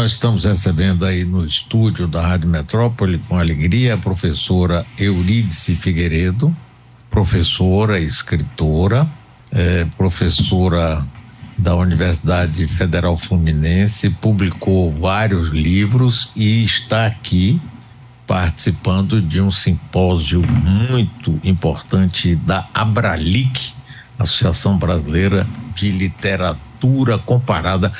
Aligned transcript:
nós 0.00 0.12
estamos 0.12 0.46
recebendo 0.46 1.04
aí 1.04 1.26
no 1.26 1.44
estúdio 1.44 2.08
da 2.08 2.22
Rádio 2.22 2.48
Metrópole, 2.48 3.18
com 3.28 3.36
alegria, 3.36 3.92
a 3.92 3.98
professora 3.98 4.86
Eurídice 4.98 5.76
Figueiredo, 5.76 6.56
professora, 7.10 8.00
escritora, 8.00 9.06
é, 9.52 9.84
professora 9.98 11.06
da 11.58 11.74
Universidade 11.76 12.66
Federal 12.66 13.14
Fluminense, 13.14 14.08
publicou 14.08 14.90
vários 14.90 15.50
livros 15.50 16.30
e 16.34 16.64
está 16.64 17.04
aqui 17.04 17.60
participando 18.26 19.20
de 19.20 19.38
um 19.38 19.50
simpósio 19.50 20.40
muito 20.40 21.38
importante 21.44 22.34
da 22.36 22.66
Abralic, 22.72 23.74
Associação 24.18 24.78
Brasileira 24.78 25.46
de 25.74 25.90
Literatura 25.90 27.18
Comparada. 27.18 27.92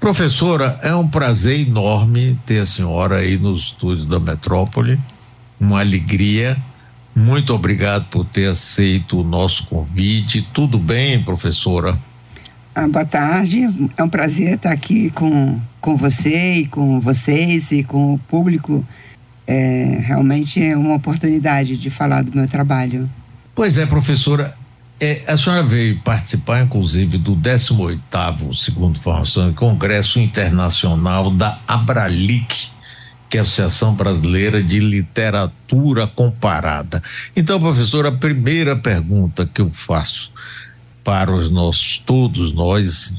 Professora, 0.00 0.78
é 0.82 0.94
um 0.94 1.08
prazer 1.08 1.66
enorme 1.66 2.38
ter 2.46 2.60
a 2.60 2.66
senhora 2.66 3.16
aí 3.16 3.36
nos 3.36 3.62
estúdios 3.62 4.06
da 4.06 4.20
Metrópole. 4.20 4.98
Uma 5.58 5.80
alegria. 5.80 6.56
Muito 7.14 7.52
obrigado 7.52 8.04
por 8.04 8.24
ter 8.24 8.48
aceito 8.48 9.20
o 9.20 9.24
nosso 9.24 9.66
convite. 9.66 10.46
Tudo 10.52 10.78
bem, 10.78 11.20
professora? 11.22 11.98
Ah, 12.72 12.86
boa 12.86 13.04
tarde. 13.04 13.62
É 13.96 14.02
um 14.04 14.08
prazer 14.08 14.54
estar 14.54 14.70
aqui 14.70 15.10
com, 15.10 15.60
com 15.80 15.96
você 15.96 16.54
e 16.58 16.66
com 16.68 17.00
vocês 17.00 17.72
e 17.72 17.82
com 17.82 18.14
o 18.14 18.18
público. 18.18 18.86
É 19.48 19.98
realmente 20.04 20.62
é 20.62 20.76
uma 20.76 20.94
oportunidade 20.94 21.76
de 21.76 21.90
falar 21.90 22.22
do 22.22 22.36
meu 22.36 22.46
trabalho. 22.46 23.10
Pois 23.52 23.76
é, 23.76 23.84
professora. 23.84 24.54
É, 25.00 25.22
a 25.28 25.36
senhora 25.36 25.62
veio 25.62 26.00
participar, 26.00 26.62
inclusive, 26.62 27.18
do 27.18 27.36
18º, 27.36 28.52
segundo 28.52 28.98
informação, 28.98 29.52
Congresso 29.54 30.18
Internacional 30.18 31.30
da 31.30 31.56
Abralic, 31.68 32.70
que 33.30 33.36
é 33.36 33.40
a 33.40 33.42
Associação 33.44 33.94
Brasileira 33.94 34.60
de 34.60 34.80
Literatura 34.80 36.08
Comparada. 36.08 37.00
Então, 37.36 37.60
professor, 37.60 38.06
a 38.06 38.12
primeira 38.12 38.74
pergunta 38.74 39.46
que 39.46 39.60
eu 39.60 39.70
faço 39.70 40.32
para 41.04 41.32
os 41.32 41.48
nossos, 41.48 41.98
todos 41.98 42.52
nós, 42.52 43.14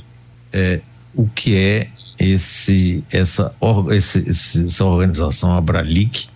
é 0.52 0.82
o 1.16 1.28
que 1.28 1.56
é 1.56 1.90
esse, 2.20 3.06
essa, 3.10 3.56
esse, 3.92 4.30
essa 4.66 4.84
organização 4.84 5.56
Abralic 5.56 6.28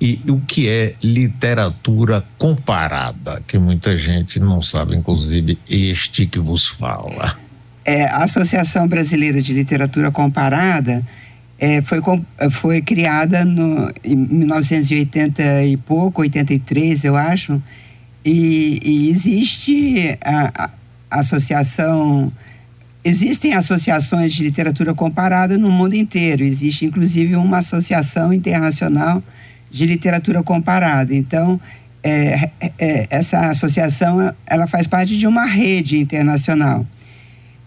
e 0.00 0.20
o 0.28 0.40
que 0.40 0.68
é 0.68 0.94
literatura 1.02 2.24
comparada, 2.36 3.42
que 3.46 3.58
muita 3.58 3.96
gente 3.96 4.38
não 4.38 4.60
sabe, 4.60 4.94
inclusive 4.94 5.58
este 5.68 6.26
que 6.26 6.38
vos 6.38 6.66
fala. 6.66 7.38
É, 7.84 8.04
a 8.04 8.24
Associação 8.24 8.86
Brasileira 8.86 9.40
de 9.40 9.52
Literatura 9.52 10.10
Comparada 10.10 11.02
é, 11.58 11.80
foi, 11.80 12.00
foi 12.50 12.82
criada 12.82 13.44
no, 13.44 13.90
em 14.04 14.14
1980 14.14 15.64
e 15.64 15.76
pouco, 15.78 16.20
83, 16.20 17.04
eu 17.04 17.16
acho, 17.16 17.62
e, 18.24 18.80
e 18.84 19.10
existe 19.10 20.18
a, 20.22 20.70
a 21.10 21.20
associação. 21.20 22.30
Existem 23.02 23.54
associações 23.54 24.34
de 24.34 24.42
literatura 24.42 24.92
comparada 24.92 25.56
no 25.56 25.70
mundo 25.70 25.94
inteiro. 25.94 26.42
Existe, 26.42 26.84
inclusive, 26.84 27.36
uma 27.36 27.58
associação 27.58 28.32
internacional 28.32 29.22
de 29.70 29.86
literatura 29.86 30.42
comparada. 30.42 31.14
Então, 31.14 31.60
é, 32.02 32.50
é, 32.78 33.06
essa 33.10 33.48
associação 33.48 34.32
ela 34.46 34.66
faz 34.66 34.86
parte 34.86 35.18
de 35.18 35.26
uma 35.26 35.44
rede 35.44 35.98
internacional. 35.98 36.84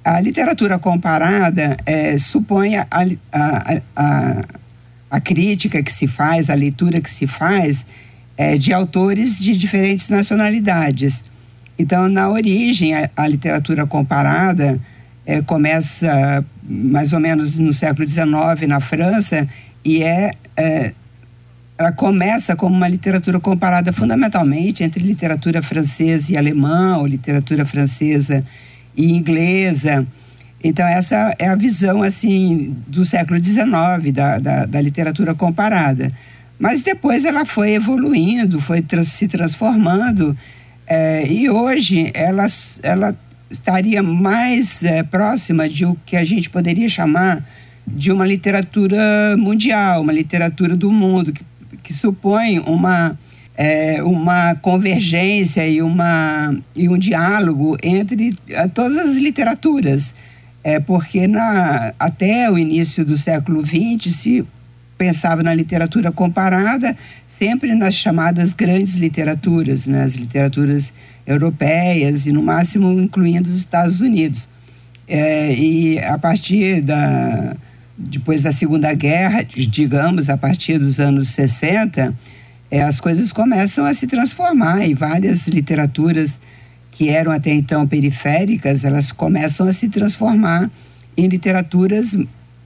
A 0.04 0.20
literatura 0.22 0.80
comparada 0.80 1.76
é, 1.86 2.18
supõe 2.18 2.78
a, 2.78 2.88
a, 2.90 3.82
a, 3.96 4.42
a, 5.12 5.20
crítica 5.20 5.84
que 5.84 5.92
se 5.92 6.08
faz, 6.08 6.50
a 6.50 6.54
leitura 6.54 7.02
que 7.02 7.10
se 7.10 7.28
faz 7.28 7.86
é, 8.38 8.58
de 8.58 8.72
autores 8.72 9.38
de 9.38 9.58
diferentes 9.58 10.08
nacionalidades. 10.08 11.24
Então, 11.78 12.08
na 12.08 12.30
origem, 12.30 12.94
a, 12.96 13.28
literatura 13.28 13.86
comparada 13.86 14.80
é, 15.26 15.42
começa 15.42 16.46
mais 16.64 17.12
ou 17.12 17.20
menos 17.20 17.60
no 17.60 17.74
século 17.74 18.08
XIX 18.08 18.68
na 18.68 18.80
França 18.80 19.48
e 19.84 20.02
é, 20.02 20.32
é 20.56 20.94
ela 21.80 21.94
começa 21.94 22.58
como 22.58 22.76
uma 22.76 22.90
literatura 22.90 23.40
comparada 23.40 23.94
fundamentalmente 23.94 24.84
entre 24.84 25.02
literatura 25.02 25.62
francesa 25.62 26.34
e 26.34 26.38
alemã, 26.38 26.98
ou 26.98 27.08
literatura 27.08 27.66
francesa 27.66 28.44
e 28.98 29.14
inglesa. 29.14 30.06
Então, 30.62 30.86
essa 30.86 31.34
é 31.40 31.48
a 31.48 31.56
visão, 31.56 32.02
assim, 32.02 32.76
do 32.86 33.06
século 33.06 33.42
XIX, 33.42 34.12
da, 34.14 34.40
da, 34.40 34.66
da 34.66 34.82
literatura 34.82 35.34
comparada. 35.34 36.12
Mas 36.60 36.84
depois 36.84 37.24
ela 37.24 37.46
foi 37.46 37.76
evoluindo, 37.76 38.60
foi 38.60 38.82
trans, 38.82 39.08
se 39.14 39.30
transformando, 39.30 40.36
é, 40.86 41.26
e 41.26 41.50
hoje 41.50 42.12
ela, 42.14 42.46
ela 42.84 43.18
estaria 43.50 44.04
mais 44.04 44.84
é, 44.84 45.02
próxima 45.02 45.70
de 45.70 45.86
o 45.86 45.96
que 46.06 46.18
a 46.18 46.26
gente 46.26 46.50
poderia 46.50 46.90
chamar 46.90 47.42
de 47.88 48.12
uma 48.12 48.26
literatura 48.28 49.38
mundial, 49.38 50.02
uma 50.02 50.12
literatura 50.12 50.76
do 50.76 50.92
mundo, 50.92 51.32
que 51.32 51.42
que 51.90 51.94
supõe 51.96 52.60
uma, 52.60 53.18
é, 53.58 54.04
uma 54.04 54.54
convergência 54.54 55.68
e, 55.68 55.82
uma, 55.82 56.56
e 56.76 56.88
um 56.88 57.00
diálogo 57.00 57.76
entre 57.82 58.38
eh, 58.48 58.68
todas 58.68 58.96
as 58.96 59.16
literaturas. 59.16 60.14
É, 60.64 60.80
porque 60.80 61.26
na, 61.26 61.92
até 61.98 62.52
o 62.52 62.60
início 62.60 63.04
do 63.04 63.18
século 63.18 63.66
XX 63.66 64.16
se 64.16 64.46
pensava 65.00 65.42
na 65.42 65.52
literatura 65.52 66.12
comparada 66.12 66.96
sempre 67.28 67.74
nas 67.74 67.96
chamadas 67.96 68.54
grandes 68.54 68.94
literaturas, 68.94 69.88
nas 69.88 70.14
né, 70.14 70.22
literaturas 70.22 70.94
europeias 71.26 72.28
e 72.28 72.32
no 72.32 72.44
máximo 72.44 72.92
incluindo 73.02 73.50
os 73.50 73.58
Estados 73.58 74.00
Unidos. 74.00 74.48
É, 75.08 75.56
e 75.56 75.98
a 75.98 76.20
partir 76.20 76.82
da, 76.82 77.56
depois 78.00 78.44
da 78.44 78.52
Segunda 78.54 78.94
Guerra, 78.94 79.44
digamos, 79.44 80.30
a 80.30 80.38
partir 80.38 80.78
dos 80.78 81.02
anos 81.02 81.28
60, 81.30 82.16
é, 82.72 82.82
as 82.82 83.00
coisas 83.00 83.34
começam 83.34 83.86
a 83.86 83.94
se 83.94 84.08
transformar 84.08 84.88
e 84.88 84.94
várias 84.94 85.48
literaturas 85.48 86.40
que 86.92 87.10
eram 87.10 87.32
até 87.32 87.52
então 87.52 87.86
periféricas, 87.86 88.84
elas 88.84 89.12
começam 89.12 89.68
a 89.68 89.74
se 89.74 89.90
transformar 89.90 90.72
em 91.18 91.28
literaturas 91.28 92.16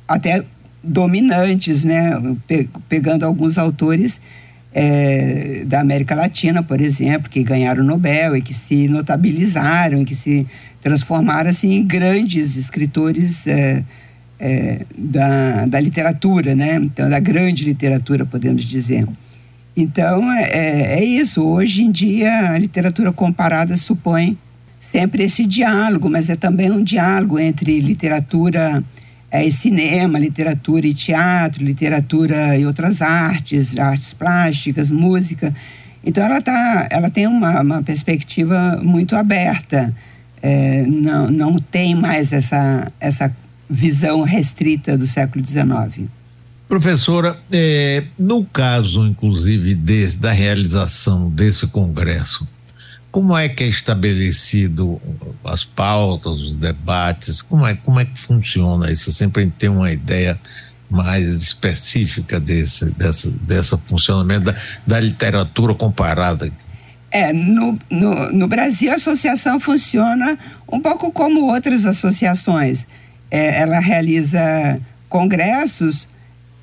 até 0.07 0.43
dominantes, 0.83 1.83
né? 1.83 2.11
Pe 2.47 2.69
pegando 2.87 3.23
alguns 3.25 3.57
autores 3.57 4.21
é, 4.71 5.63
da 5.65 5.81
América 5.81 6.13
Latina, 6.13 6.61
por 6.61 6.79
exemplo, 6.79 7.29
que 7.29 7.43
ganharam 7.43 7.83
o 7.83 7.85
Nobel 7.85 8.35
e 8.35 8.41
que 8.41 8.53
se 8.53 8.87
notabilizaram, 8.87 10.01
e 10.01 10.05
que 10.05 10.15
se 10.15 10.45
transformaram 10.81 11.49
assim, 11.49 11.73
em 11.73 11.85
grandes 11.85 12.55
escritores 12.55 13.47
é, 13.47 13.83
é, 14.45 14.85
da, 14.97 15.65
da 15.65 15.79
literatura, 15.79 16.53
né? 16.53 16.75
Então, 16.75 17.09
da 17.09 17.17
grande 17.17 17.63
literatura, 17.63 18.25
podemos 18.25 18.65
dizer. 18.65 19.07
Então, 19.75 20.29
é, 20.29 20.43
é, 20.43 20.99
é 20.99 21.05
isso. 21.05 21.41
Hoje 21.41 21.81
em 21.81 21.89
dia, 21.89 22.51
a 22.51 22.57
literatura 22.57 23.13
comparada 23.13 23.77
supõe 23.77 24.37
sempre 24.81 25.23
esse 25.23 25.45
diálogo, 25.45 26.09
mas 26.09 26.29
é 26.29 26.35
também 26.35 26.69
um 26.69 26.83
diálogo 26.83 27.39
entre 27.39 27.79
literatura 27.79 28.83
é, 29.31 29.47
e 29.47 29.51
cinema, 29.51 30.19
literatura 30.19 30.85
e 30.85 30.93
teatro, 30.93 31.63
literatura 31.63 32.57
e 32.57 32.65
outras 32.65 33.01
artes, 33.01 33.77
artes 33.77 34.13
plásticas, 34.13 34.91
música. 34.91 35.55
Então, 36.05 36.21
ela, 36.21 36.41
tá, 36.41 36.85
ela 36.91 37.09
tem 37.09 37.27
uma, 37.27 37.61
uma 37.61 37.81
perspectiva 37.81 38.77
muito 38.83 39.15
aberta. 39.15 39.95
É, 40.41 40.83
não, 40.85 41.31
não 41.31 41.55
tem 41.55 41.95
mais 41.95 42.33
essa, 42.33 42.91
essa 42.99 43.33
visão 43.73 44.21
restrita 44.21 44.95
do 44.95 45.07
século 45.07 45.43
XIX. 45.43 46.07
Professora, 46.67 47.39
é, 47.51 48.03
no 48.17 48.45
caso, 48.45 49.05
inclusive, 49.05 49.73
desse, 49.73 50.17
da 50.19 50.31
realização 50.31 51.29
desse 51.29 51.67
congresso, 51.67 52.47
como 53.11 53.35
é 53.35 53.49
que 53.49 53.63
é 53.63 53.67
estabelecido 53.67 55.01
as 55.43 55.63
pautas, 55.63 56.39
os 56.39 56.51
debates, 56.55 57.41
como 57.41 57.65
é, 57.65 57.75
como 57.75 57.99
é 57.99 58.05
que 58.05 58.17
funciona 58.17 58.91
isso? 58.91 59.11
Sempre 59.11 59.51
tem 59.57 59.69
uma 59.69 59.91
ideia 59.91 60.39
mais 60.89 61.25
específica 61.41 62.39
desse, 62.39 62.91
dessa, 62.91 63.29
dessa 63.41 63.77
funcionamento 63.77 64.45
da, 64.45 64.55
da 64.85 64.99
literatura 64.99 65.73
comparada. 65.73 66.51
É, 67.11 67.31
no, 67.33 67.77
no, 67.89 68.31
no 68.31 68.47
Brasil 68.47 68.91
a 68.91 68.95
associação 68.95 69.59
funciona 69.59 70.37
um 70.71 70.79
pouco 70.79 71.11
como 71.11 71.51
outras 71.53 71.85
associações 71.85 72.87
é, 73.33 73.61
ela 73.61 73.79
realiza 73.79 74.79
congressos 75.09 76.07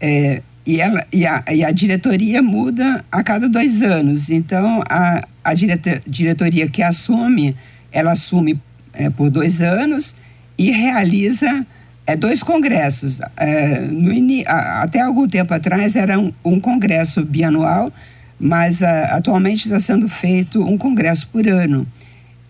é, 0.01 0.41
e, 0.65 0.81
ela, 0.81 1.05
e, 1.13 1.27
a, 1.27 1.43
e 1.53 1.65
a 1.65 1.73
diretoria 1.73 2.41
muda 2.41 3.05
a 3.11 3.25
cada 3.25 3.49
dois 3.49 3.83
anos. 3.83 4.31
Então, 4.31 4.81
a, 4.89 5.27
a 5.43 5.53
direta, 5.53 6.01
diretoria 6.07 6.69
que 6.69 6.81
assume, 6.81 7.57
ela 7.91 8.13
assume 8.13 8.57
é, 8.95 9.11
por 9.11 9.31
dois 9.31 9.61
anos 9.61 10.15
e 10.57 10.71
realiza 10.71 11.67
é, 12.07 12.15
dois 12.15 12.41
congressos. 12.41 13.21
É, 13.37 13.81
no, 13.81 14.13
até 14.47 15.01
algum 15.01 15.27
tempo 15.27 15.53
atrás 15.53 15.97
era 15.97 16.21
um, 16.21 16.33
um 16.45 16.61
congresso 16.61 17.25
bianual, 17.25 17.93
mas 18.39 18.81
a, 18.81 19.17
atualmente 19.17 19.67
está 19.67 19.81
sendo 19.81 20.09
feito 20.09 20.63
um 20.63 20.79
congresso 20.79 21.27
por 21.33 21.49
ano. 21.49 21.85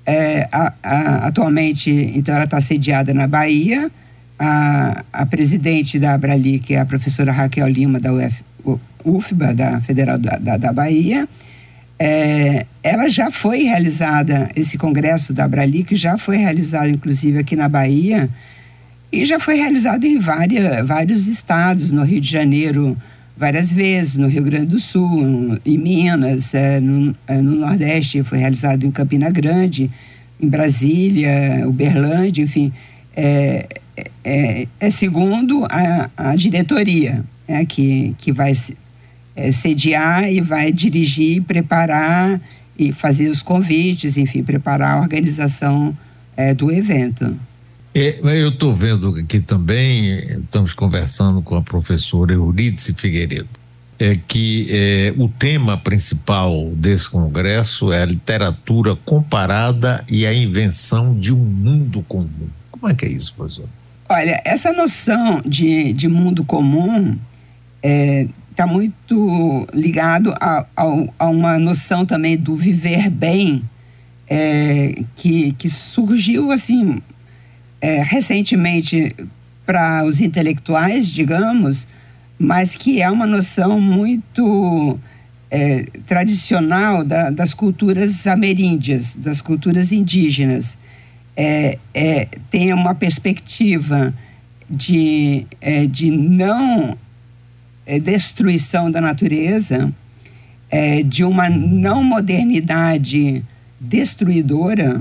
É, 0.04 0.46
atualmente, 1.22 1.90
então, 2.14 2.34
ela 2.34 2.44
está 2.44 2.60
sediada 2.60 3.14
na 3.14 3.26
Bahia. 3.26 3.90
A, 4.42 5.04
a 5.12 5.26
presidente 5.26 5.98
da 5.98 6.14
Abrali, 6.14 6.58
que 6.58 6.72
é 6.72 6.80
a 6.80 6.86
professora 6.86 7.30
Raquel 7.30 7.68
Lima, 7.68 8.00
da 8.00 8.10
UF, 8.10 8.42
UFBA, 9.04 9.52
da 9.52 9.80
Federal 9.82 10.16
da, 10.16 10.38
da, 10.38 10.56
da 10.56 10.72
Bahia, 10.72 11.28
é, 11.98 12.64
ela 12.82 13.10
já 13.10 13.30
foi 13.30 13.64
realizada, 13.64 14.48
esse 14.56 14.78
congresso 14.78 15.34
da 15.34 15.44
Abrali, 15.44 15.84
que 15.84 15.94
já 15.94 16.16
foi 16.16 16.38
realizado, 16.38 16.88
inclusive, 16.88 17.38
aqui 17.38 17.54
na 17.54 17.68
Bahia, 17.68 18.30
e 19.12 19.26
já 19.26 19.38
foi 19.38 19.56
realizado 19.56 20.06
em 20.06 20.18
várias, 20.18 20.86
vários 20.86 21.26
estados, 21.26 21.92
no 21.92 22.02
Rio 22.02 22.20
de 22.20 22.30
Janeiro 22.30 22.96
várias 23.40 23.72
vezes, 23.72 24.18
no 24.18 24.28
Rio 24.28 24.44
Grande 24.44 24.66
do 24.66 24.78
Sul, 24.78 25.58
em 25.64 25.78
Minas, 25.78 26.54
é, 26.54 26.78
no, 26.78 27.16
é, 27.26 27.40
no, 27.40 27.56
Nordeste 27.56 28.22
foi 28.22 28.38
realizado 28.38 28.84
em 28.84 28.90
Campina 28.90 29.30
Grande, 29.30 29.88
em 30.38 30.46
Brasília, 30.46 31.66
Uberlândia, 31.66 32.42
enfim. 32.42 32.70
É, 33.16 33.66
é, 34.24 34.66
é 34.78 34.90
segundo 34.90 35.64
a, 35.70 36.10
a 36.16 36.36
diretoria 36.36 37.24
né, 37.48 37.64
que, 37.64 38.14
que 38.18 38.32
vai 38.32 38.52
é, 39.34 39.52
sediar 39.52 40.30
e 40.30 40.40
vai 40.40 40.72
dirigir, 40.72 41.42
preparar 41.42 42.40
e 42.78 42.92
fazer 42.92 43.28
os 43.28 43.42
convites, 43.42 44.16
enfim, 44.16 44.42
preparar 44.42 44.96
a 44.96 45.00
organização 45.00 45.96
é, 46.36 46.54
do 46.54 46.70
evento. 46.70 47.36
É, 47.94 48.20
eu 48.22 48.50
estou 48.50 48.74
vendo 48.74 49.16
aqui 49.16 49.40
também, 49.40 50.14
estamos 50.44 50.72
conversando 50.72 51.42
com 51.42 51.56
a 51.56 51.62
professora 51.62 52.32
Eurídice 52.32 52.94
Figueiredo, 52.94 53.48
é 53.98 54.14
que 54.14 54.68
é, 54.70 55.14
o 55.18 55.28
tema 55.28 55.76
principal 55.76 56.70
desse 56.76 57.10
congresso 57.10 57.92
é 57.92 58.02
a 58.02 58.06
literatura 58.06 58.94
comparada 58.94 60.04
e 60.08 60.24
a 60.24 60.32
invenção 60.32 61.18
de 61.18 61.32
um 61.32 61.44
mundo 61.44 62.02
comum. 62.04 62.48
Como 62.70 62.88
é 62.88 62.94
que 62.94 63.04
é 63.04 63.08
isso, 63.08 63.34
professor? 63.34 63.68
Olha, 64.12 64.42
essa 64.44 64.72
noção 64.72 65.40
de, 65.46 65.92
de 65.92 66.08
mundo 66.08 66.42
comum 66.42 67.16
está 67.76 67.84
é, 67.84 68.26
tá 68.56 68.66
muito 68.66 69.68
ligado 69.72 70.34
a, 70.40 70.66
a, 70.76 70.84
a, 71.16 71.26
uma 71.28 71.60
noção 71.60 72.04
também 72.04 72.36
do 72.36 72.56
viver 72.56 73.08
bem, 73.08 73.62
é, 74.28 75.04
que, 75.14 75.52
que 75.52 75.70
surgiu 75.70 76.50
assim 76.50 76.98
é, 77.80 78.02
recentemente 78.02 79.14
para 79.64 80.04
os 80.04 80.20
intelectuais, 80.20 81.06
digamos, 81.06 81.86
mas 82.36 82.74
que 82.74 83.00
é 83.00 83.08
uma 83.08 83.28
noção 83.28 83.80
muito 83.80 84.98
é, 85.48 85.84
tradicional 86.08 87.04
da, 87.04 87.30
das 87.30 87.54
culturas 87.54 88.26
ameríndias, 88.26 89.14
das 89.14 89.40
culturas 89.40 89.92
indígenas. 89.92 90.76
É, 91.42 91.78
é, 91.94 92.28
tem 92.50 92.70
uma 92.74 92.94
perspectiva 92.94 94.12
de, 94.68 95.46
é, 95.58 95.86
de 95.86 96.10
não 96.10 96.98
é, 97.86 97.98
destruição 97.98 98.90
da 98.90 99.00
natureza, 99.00 99.90
é, 100.68 101.02
de 101.02 101.24
uma 101.24 101.48
não 101.48 102.04
modernidade 102.04 103.42
destruidora, 103.80 105.00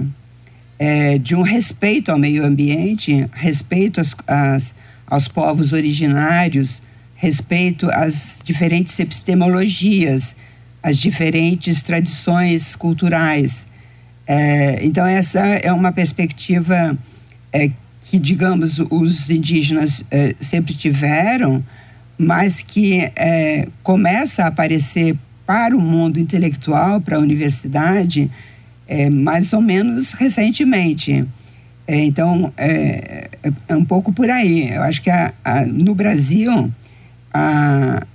é, 0.79 1.17
de 1.17 1.35
um 1.35 1.41
respeito 1.41 2.09
ao 2.09 2.17
meio 2.17 2.45
ambiente, 2.45 3.27
respeito 3.33 3.99
às, 3.99 4.15
às, 4.25 4.73
aos 5.05 5.27
povos 5.27 5.73
originários, 5.73 6.81
respeito 7.15 7.91
às 7.91 8.39
diferentes 8.41 8.97
epistemologias, 8.97 10.37
às 10.81 10.97
diferentes 10.97 11.83
tradições 11.83 12.77
culturais. 12.77 13.67
É, 14.31 14.85
então, 14.85 15.07
essa 15.07 15.39
é 15.39 15.73
uma 15.73 15.91
perspectiva 15.91 16.95
é, 17.51 17.71
que, 18.03 18.19
digamos, 18.19 18.77
os 18.77 19.27
indígenas 19.27 20.03
é, 20.11 20.35
sempre 20.39 20.75
tiveram, 20.75 21.65
mas 22.15 22.61
que 22.61 23.11
é, 23.15 23.67
começa 23.81 24.43
a 24.43 24.47
aparecer 24.49 25.17
para 25.47 25.75
o 25.75 25.81
mundo 25.81 26.19
intelectual, 26.19 27.01
para 27.01 27.15
a 27.15 27.19
universidade, 27.19 28.29
é, 28.87 29.09
mais 29.09 29.51
ou 29.51 29.61
menos 29.61 30.11
recentemente. 30.11 31.25
É, 31.87 31.95
então, 32.05 32.53
é, 32.55 33.29
um 33.71 33.83
pouco 33.83 34.13
por 34.13 34.29
aí. 34.29 34.69
Eu 34.69 34.83
acho 34.83 35.01
que 35.01 35.09
a, 35.09 35.33
a, 35.43 35.65
no 35.65 35.95
Brasil, 35.95 36.71
a, 37.33 38.05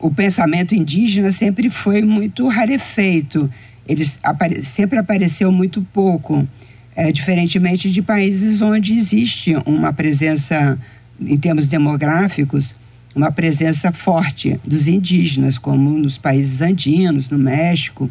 o 0.00 0.10
pensamento 0.10 0.74
indígena 0.74 1.30
sempre 1.30 1.70
foi 1.70 2.02
muito 2.02 2.48
rarefeito. 2.48 3.48
Ele 3.88 4.04
apare, 4.22 4.64
sempre 4.64 4.98
apareceu 4.98 5.50
muito 5.52 5.82
pouco, 5.92 6.46
é, 6.94 7.12
diferentemente 7.12 7.90
de 7.90 8.02
países 8.02 8.60
onde 8.60 8.94
existe 8.94 9.54
uma 9.64 9.92
presença, 9.92 10.78
em 11.20 11.36
termos 11.36 11.68
demográficos, 11.68 12.74
uma 13.14 13.30
presença 13.30 13.92
forte 13.92 14.60
dos 14.66 14.86
indígenas, 14.86 15.56
como 15.56 15.90
nos 15.90 16.18
países 16.18 16.60
andinos, 16.60 17.30
no 17.30 17.38
México. 17.38 18.10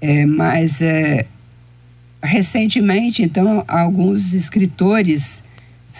É, 0.00 0.26
mas 0.26 0.82
é, 0.82 1.26
recentemente, 2.22 3.22
então, 3.22 3.64
alguns 3.66 4.32
escritores, 4.34 5.42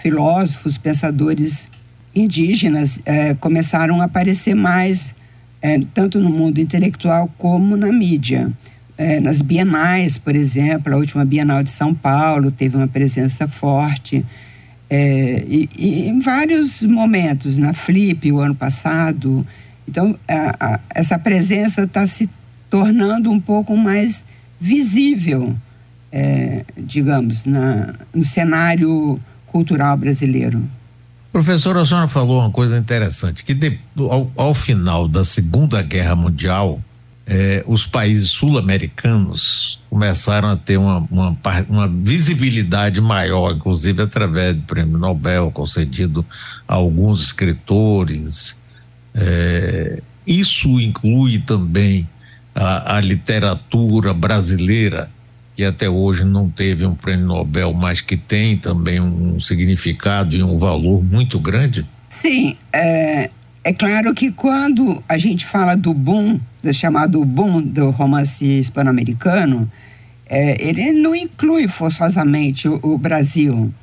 filósofos, 0.01 0.77
pensadores 0.77 1.67
indígenas 2.15 3.01
é, 3.05 3.33
começaram 3.33 4.01
a 4.01 4.05
aparecer 4.05 4.55
mais, 4.55 5.15
é, 5.61 5.79
tanto 5.93 6.19
no 6.19 6.29
mundo 6.29 6.59
intelectual 6.59 7.29
como 7.37 7.75
na 7.75 7.91
mídia. 7.91 8.51
É, 8.99 9.17
nas 9.21 9.41
bienais, 9.41 10.17
por 10.17 10.35
exemplo, 10.35 10.93
a 10.93 10.97
última 10.97 11.23
Bienal 11.23 11.63
de 11.63 11.69
São 11.69 11.95
Paulo 11.95 12.51
teve 12.51 12.75
uma 12.75 12.85
presença 12.85 13.47
forte. 13.47 14.25
É, 14.89 15.41
e, 15.47 15.69
e, 15.77 16.09
em 16.09 16.19
vários 16.19 16.81
momentos, 16.81 17.57
na 17.57 17.73
Flip, 17.73 18.29
o 18.29 18.41
ano 18.41 18.53
passado. 18.53 19.47
Então, 19.87 20.19
a, 20.27 20.73
a, 20.73 20.79
essa 20.93 21.17
presença 21.17 21.83
está 21.83 22.05
se 22.05 22.29
tornando 22.69 23.31
um 23.31 23.39
pouco 23.39 23.77
mais 23.77 24.25
visível, 24.59 25.55
é, 26.11 26.65
digamos, 26.77 27.45
na, 27.45 27.93
no 28.13 28.21
cenário 28.21 29.17
cultural 29.47 29.95
brasileiro. 29.95 30.61
Professora, 31.31 31.83
a 31.83 31.85
senhora 31.85 32.09
falou 32.09 32.41
uma 32.41 32.51
coisa 32.51 32.77
interessante, 32.77 33.45
que 33.45 33.53
de, 33.53 33.79
ao, 33.95 34.29
ao, 34.35 34.53
final 34.53 35.07
da 35.07 35.23
Segunda 35.23 35.81
Guerra 35.81 36.17
Mundial, 36.17 36.83
é, 37.29 37.63
os 37.67 37.85
países 37.85 38.31
sul-americanos 38.31 39.79
começaram 39.87 40.49
a 40.49 40.55
ter 40.55 40.77
uma, 40.77 41.07
uma, 41.11 41.37
uma, 41.69 41.87
visibilidade 41.87 42.99
maior, 42.99 43.55
inclusive 43.55 44.01
através 44.01 44.55
do 44.55 44.63
prêmio 44.63 44.97
Nobel 44.97 45.51
concedido 45.51 46.25
a 46.67 46.73
alguns 46.73 47.21
escritores. 47.21 48.57
É, 49.13 50.01
isso 50.25 50.79
inclui 50.81 51.37
também 51.37 52.09
a, 52.55 52.95
a 52.95 52.99
literatura 52.99 54.11
brasileira, 54.11 55.11
que 55.55 55.63
até 55.63 55.87
hoje 55.87 56.23
não 56.23 56.49
teve 56.49 56.83
um 56.83 56.95
prêmio 56.95 57.27
Nobel, 57.27 57.73
mas 57.73 58.01
que 58.01 58.17
tem 58.17 58.57
também 58.57 58.99
um 58.99 59.39
significado 59.39 60.35
e 60.35 60.41
um 60.41 60.57
valor 60.57 61.03
muito 61.03 61.39
grande? 61.39 61.85
Sim, 62.09 62.57
é, 62.73 63.29
é 63.63 63.73
claro 63.73 64.13
que 64.13 64.31
quando 64.31 65.03
a 65.07 65.17
gente 65.17 65.45
fala 65.45 65.75
do 65.75 65.93
boom, 65.93 66.39
do 66.63 66.73
chamado 66.73 67.23
boom 67.25 67.61
do 67.61 67.89
romance 67.89 68.45
hispano-americano, 68.45 69.69
é, 70.25 70.55
ele 70.65 70.93
não 70.93 71.15
inclui 71.15 71.67
forçosamente 71.67 72.67
o, 72.67 72.79
o 72.83 72.97
Brasil, 72.97 73.73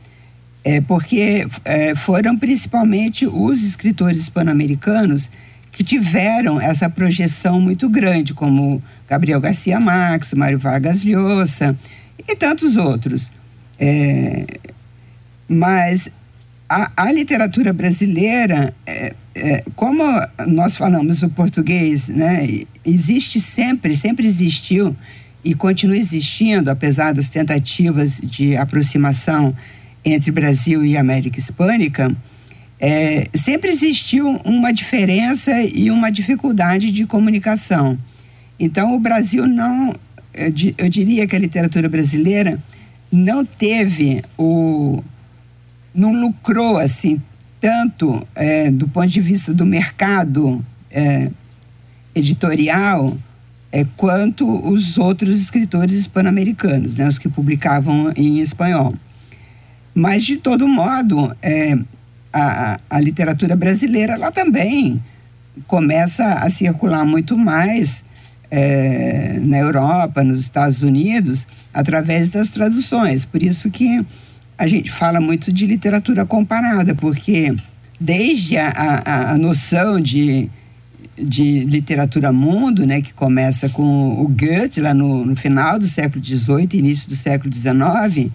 é, 0.65 0.81
porque 0.81 1.47
é, 1.65 1.95
foram 1.95 2.39
principalmente 2.39 3.27
os 3.27 3.63
escritores 3.63 4.19
hispano-americanos 4.19 5.29
que 5.73 5.85
tiveram 5.85 6.59
essa 6.59 6.89
projeção 6.89 7.61
muito 7.61 7.89
grande, 7.89 8.33
como 8.33 8.83
Gabriel 9.07 9.41
Garcia 9.41 9.79
Marques, 9.79 10.33
Mário 10.33 10.59
Vargas 10.59 11.05
Llosa 11.05 11.77
e 12.27 12.35
tantos 12.35 12.79
outros. 12.79 13.31
É, 13.79 14.47
mas 15.47 16.11
a, 16.69 16.91
a, 16.97 17.13
literatura 17.13 17.73
brasileira, 17.73 18.75
é, 18.87 19.15
é, 19.35 19.65
como 19.75 20.03
nós 20.47 20.77
falamos 20.77 21.23
o 21.23 21.29
português, 21.31 22.09
né, 22.09 22.65
existe 22.85 23.39
sempre, 23.39 23.97
sempre 23.97 24.27
existiu 24.27 24.97
e 25.45 25.55
continua 25.55 25.97
existindo, 25.97 26.71
apesar 26.71 27.15
das 27.15 27.29
tentativas 27.29 28.21
de 28.21 28.57
aproximação 28.57 29.55
entre 30.05 30.31
Brasil 30.31 30.85
e 30.85 30.97
América 30.97 31.39
Hispânica, 31.39 32.15
é, 32.81 33.29
sempre 33.35 33.71
existiu 33.71 34.29
uma 34.45 34.73
diferença 34.73 35.63
e 35.63 35.91
uma 35.91 36.11
dificuldade 36.11 36.91
de 36.91 37.07
comunicação. 37.07 37.99
Então, 38.59 38.95
o 38.95 38.99
Brasil 38.99 39.47
não, 39.47 39.95
eu 40.35 40.89
diria 40.89 41.27
que 41.27 41.37
a 41.37 41.39
literatura 41.39 41.89
brasileira 41.89 42.63
não 43.11 43.45
teve 43.45 44.23
o, 44.37 45.03
não 45.97 46.13
lucrou 46.13 46.79
assim 46.79 47.21
tanto 47.61 48.27
é, 48.35 48.71
do 48.71 48.87
ponto 48.87 49.09
de 49.09 49.21
vista 49.21 49.53
do 49.53 49.65
mercado 49.65 50.65
é, 50.91 51.29
editorial 52.15 53.17
é, 53.73 53.85
quanto 53.97 54.49
os 54.69 54.97
outros 54.97 55.41
escritores 55.41 55.95
hispano-americanos, 55.95 56.97
né, 56.97 57.09
os 57.09 57.19
que 57.19 57.29
publicavam 57.29 58.13
em 58.17 58.41
espanhol. 58.41 58.95
Mas, 59.95 60.25
de 60.25 60.37
todo 60.37 60.69
modo, 60.69 61.35
é, 61.43 61.77
a, 62.33 62.79
a 62.89 63.01
literatura 63.01 63.57
brasileira 63.57 64.13
ela 64.13 64.31
também 64.31 65.03
começa 65.67 66.25
a 66.35 66.51
circular 66.51 67.05
muito 67.05 67.37
mais 67.37 68.05
é, 68.51 69.39
na 69.43 69.59
Europa, 69.59 70.23
nos 70.23 70.41
Estados 70.41 70.83
Unidos, 70.83 71.47
através 71.73 72.31
das 72.31 72.51
traduções. 72.51 73.25
Por 73.25 73.43
isso 73.43 73.71
que 73.71 74.05
a 74.59 74.67
gente 74.67 74.91
fala 74.91 75.21
muito 75.21 75.53
de 75.53 75.67
literatura 75.67 76.25
comparada, 76.25 76.95
porque 76.95 77.55
desde 78.01 78.57
a, 78.57 78.69
a, 78.69 79.31
a 79.33 79.39
noção 79.39 80.01
de, 80.01 80.49
de 81.17 81.65
literatura 81.65 82.33
mundo, 82.33 82.87
né, 82.87 83.03
que 83.03 83.13
começa 83.13 83.69
com 83.69 84.21
o 84.21 84.29
Goethe 84.29 84.81
lá 84.81 84.95
no, 84.95 85.25
no 85.25 85.37
final 85.37 85.79
do 85.79 85.87
século 85.87 86.25
XVIII, 86.25 86.69
início 86.75 87.09
do 87.09 87.17
século 87.17 87.53
XIX, 87.53 88.31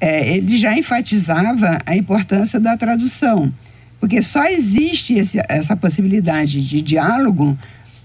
é, 0.00 0.36
ele 0.36 0.56
já 0.56 0.76
enfatizava 0.76 1.78
a 1.86 1.96
importância 1.96 2.58
da 2.58 2.76
tradução, 2.76 3.52
porque 4.00 4.20
só 4.22 4.44
existe 4.46 5.14
esse, 5.14 5.40
essa 5.48 5.76
possibilidade 5.76 6.66
de 6.66 6.82
diálogo 6.82 7.56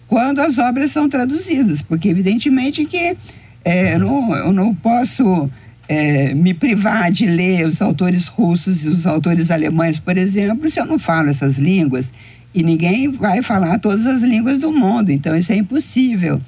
quando 0.06 0.40
as 0.40 0.58
obras 0.58 0.92
são 0.92 1.10
traduzidas, 1.10 1.82
porque 1.82 2.08
evidentemente 2.08 2.86
que 2.86 3.18
é, 3.66 3.96
eu, 3.96 4.00
não, 4.00 4.36
eu 4.36 4.54
não 4.54 4.76
posso 4.76 5.50
é, 5.88 6.34
me 6.34 6.54
privar 6.54 7.12
de 7.12 7.26
ler 7.26 7.66
os 7.66 7.82
autores 7.82 8.28
russos 8.28 8.84
e 8.84 8.90
os 8.90 9.06
autores 9.06 9.50
alemães, 9.50 10.00
por 10.00 10.18
exemplo, 10.18 10.70
se 10.70 10.80
eu 10.80 10.86
não 10.86 11.00
falo 11.00 11.30
essas 11.30 11.58
línguas. 11.58 12.12
E 12.54 12.64
ninguém 12.64 13.12
vai 13.12 13.42
falar 13.42 13.80
todas 13.80 14.06
as 14.06 14.22
línguas 14.22 14.58
do 14.58 14.72
mundo, 14.72 15.12
então 15.12 15.36
isso 15.36 15.52
é 15.52 15.56
impossível. 15.56 16.42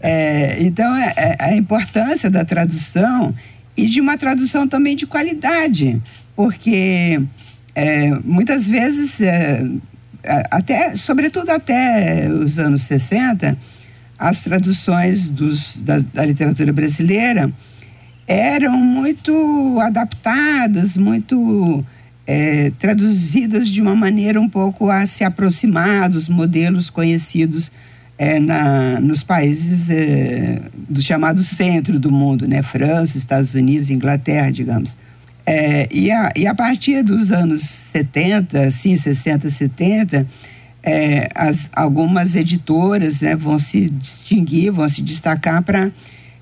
É, 0.00 0.58
então, 0.60 0.94
é, 0.94 1.14
é, 1.16 1.36
a 1.40 1.56
importância 1.56 2.28
da 2.30 2.44
tradução 2.44 3.34
e 3.76 3.86
de 3.86 4.00
uma 4.00 4.16
tradução 4.16 4.68
também 4.68 4.94
de 4.94 5.06
qualidade, 5.06 6.00
porque 6.34 7.20
é, 7.74 8.10
muitas 8.24 8.68
vezes, 8.68 9.20
é, 9.20 9.64
até, 10.50 10.94
sobretudo 10.94 11.50
até 11.50 12.28
os 12.28 12.58
anos 12.58 12.82
60, 12.82 13.56
as 14.18 14.42
traduções 14.42 15.28
dos, 15.28 15.76
da, 15.76 15.98
da 15.98 16.24
literatura 16.24 16.72
brasileira 16.72 17.52
eram 18.26 18.78
muito 18.78 19.78
adaptadas, 19.80 20.96
muito 20.96 21.84
é, 22.26 22.70
traduzidas 22.78 23.68
de 23.68 23.80
uma 23.80 23.94
maneira 23.94 24.40
um 24.40 24.48
pouco 24.48 24.90
a 24.90 25.06
se 25.06 25.22
aproximar 25.22 26.08
dos 26.08 26.28
modelos 26.28 26.90
conhecidos 26.90 27.70
é, 28.18 28.40
na, 28.40 29.00
nos 29.00 29.22
países 29.22 29.90
é, 29.90 30.60
do 30.88 31.00
chamado 31.00 31.42
centro 31.42 32.00
do 32.00 32.10
mundo, 32.10 32.48
né? 32.48 32.62
França, 32.62 33.18
Estados 33.18 33.54
Unidos, 33.54 33.90
Inglaterra, 33.90 34.50
digamos. 34.50 34.96
É, 35.44 35.86
e, 35.92 36.10
a, 36.10 36.32
e 36.34 36.46
a 36.46 36.54
partir 36.54 37.04
dos 37.04 37.30
anos 37.30 37.60
70, 37.62 38.62
assim, 38.62 38.96
60, 38.96 39.48
70, 39.48 40.26
é, 40.82 41.28
as, 41.34 41.70
algumas 41.72 42.34
editoras 42.34 43.20
né, 43.20 43.36
vão 43.36 43.58
se 43.58 43.90
distinguir, 43.90 44.72
vão 44.72 44.88
se 44.88 45.02
destacar 45.02 45.62
para 45.62 45.92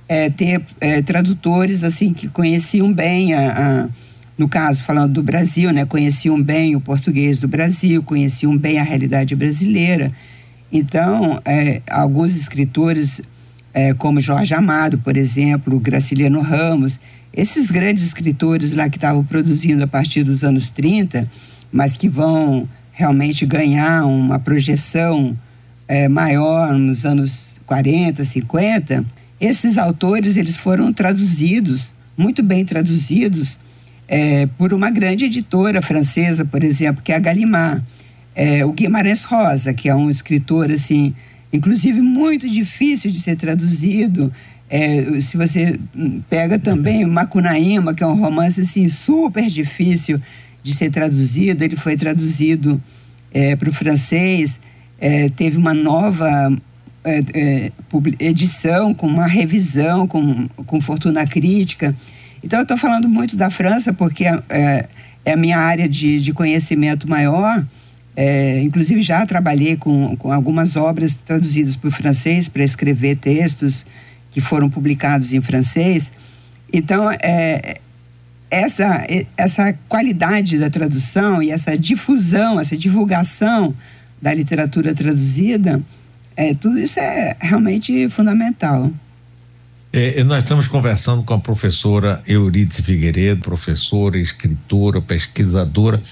é, 0.08 0.30
ter 0.30 0.62
é, 0.80 1.02
tradutores 1.02 1.82
assim 1.82 2.12
que 2.12 2.28
conheciam 2.28 2.92
bem 2.92 3.34
a, 3.34 3.84
a, 3.84 3.88
no 4.36 4.48
caso 4.48 4.82
falando 4.82 5.12
do 5.14 5.22
Brasil 5.22 5.72
né 5.72 5.84
conheciam 5.84 6.40
bem 6.40 6.76
o 6.76 6.80
português 6.80 7.40
do 7.40 7.48
Brasil 7.48 8.02
conheciam 8.02 8.56
bem 8.56 8.78
a 8.78 8.82
realidade 8.82 9.34
brasileira. 9.34 10.10
Então 10.70 11.40
é, 11.44 11.80
alguns 11.88 12.36
escritores 12.36 13.20
é, 13.72 13.94
como 13.94 14.20
Jorge 14.20 14.54
Amado 14.54 14.98
por 14.98 15.16
exemplo 15.16 15.80
Graciliano 15.80 16.40
Ramos 16.40 17.00
esses 17.32 17.70
grandes 17.70 18.04
escritores 18.04 18.72
lá 18.72 18.88
que 18.88 18.96
estavam 18.96 19.24
produzindo 19.24 19.82
a 19.82 19.86
partir 19.86 20.22
dos 20.22 20.44
anos 20.44 20.68
30 20.68 21.28
mas 21.72 21.96
que 21.96 22.08
vão 22.08 22.68
realmente 22.92 23.44
ganhar 23.44 24.04
uma 24.04 24.38
projeção 24.38 25.36
é, 25.88 26.08
maior 26.08 26.74
nos 26.74 27.04
anos 27.04 27.54
40 27.66 28.24
50 28.24 29.04
esses 29.40 29.78
autores 29.78 30.36
eles 30.36 30.56
foram 30.56 30.92
traduzidos, 30.92 31.90
muito 32.16 32.42
bem 32.42 32.64
traduzidos, 32.64 33.56
é, 34.06 34.46
por 34.58 34.72
uma 34.72 34.90
grande 34.90 35.24
editora 35.24 35.80
francesa, 35.82 36.44
por 36.44 36.62
exemplo, 36.62 37.02
que 37.02 37.12
é 37.12 37.16
a 37.16 37.18
Gallimard. 37.18 37.82
É, 38.34 38.64
o 38.64 38.72
Guimarães 38.72 39.22
Rosa, 39.24 39.72
que 39.72 39.88
é 39.88 39.94
um 39.94 40.10
escritor, 40.10 40.70
assim, 40.70 41.14
inclusive 41.52 42.00
muito 42.00 42.48
difícil 42.48 43.10
de 43.10 43.20
ser 43.20 43.36
traduzido. 43.36 44.32
É, 44.68 45.20
se 45.20 45.36
você 45.36 45.78
pega 46.28 46.58
também 46.58 47.04
o 47.04 47.08
Macunaíma, 47.08 47.94
que 47.94 48.02
é 48.02 48.06
um 48.06 48.16
romance, 48.16 48.60
assim, 48.60 48.88
super 48.88 49.46
difícil 49.48 50.20
de 50.62 50.74
ser 50.74 50.90
traduzido, 50.90 51.62
ele 51.62 51.76
foi 51.76 51.96
traduzido 51.96 52.82
é, 53.32 53.54
para 53.54 53.68
o 53.68 53.72
francês, 53.72 54.58
é, 54.98 55.28
teve 55.28 55.56
uma 55.56 55.74
nova 55.74 56.50
é, 57.04 57.22
é, 57.34 57.72
edição, 58.18 58.94
com 58.94 59.06
uma 59.06 59.26
revisão, 59.26 60.06
com, 60.06 60.48
com 60.66 60.80
fortuna 60.80 61.26
crítica. 61.26 61.94
Então, 62.42 62.58
eu 62.58 62.62
estou 62.62 62.76
falando 62.76 63.08
muito 63.08 63.36
da 63.36 63.50
França 63.50 63.92
porque 63.92 64.24
é, 64.24 64.88
é 65.24 65.32
a 65.32 65.36
minha 65.36 65.58
área 65.58 65.88
de, 65.88 66.20
de 66.20 66.32
conhecimento 66.32 67.08
maior. 67.08 67.64
É, 68.16 68.60
inclusive, 68.62 69.02
já 69.02 69.24
trabalhei 69.26 69.76
com, 69.76 70.16
com 70.16 70.32
algumas 70.32 70.76
obras 70.76 71.14
traduzidas 71.14 71.76
para 71.76 71.88
o 71.88 71.92
francês 71.92 72.48
para 72.48 72.62
escrever 72.62 73.16
textos 73.16 73.84
que 74.30 74.40
foram 74.40 74.70
publicados 74.70 75.32
em 75.32 75.40
francês. 75.40 76.10
Então, 76.72 77.10
é, 77.10 77.76
essa, 78.50 79.06
essa 79.36 79.72
qualidade 79.88 80.58
da 80.58 80.70
tradução 80.70 81.42
e 81.42 81.50
essa 81.50 81.76
difusão, 81.76 82.60
essa 82.60 82.76
divulgação 82.76 83.74
da 84.22 84.32
literatura 84.32 84.94
traduzida 84.94 85.82
é, 86.36 86.54
tudo 86.54 86.78
isso 86.78 86.98
é 86.98 87.36
realmente 87.40 88.08
fundamental. 88.08 88.90
É, 89.92 90.24
nós 90.24 90.42
estamos 90.42 90.66
conversando 90.66 91.22
com 91.22 91.34
a 91.34 91.38
professora 91.38 92.20
Eurídice 92.26 92.82
Figueiredo, 92.82 93.42
professora, 93.42 94.18
escritora, 94.18 95.00
pesquisadora. 95.00 96.02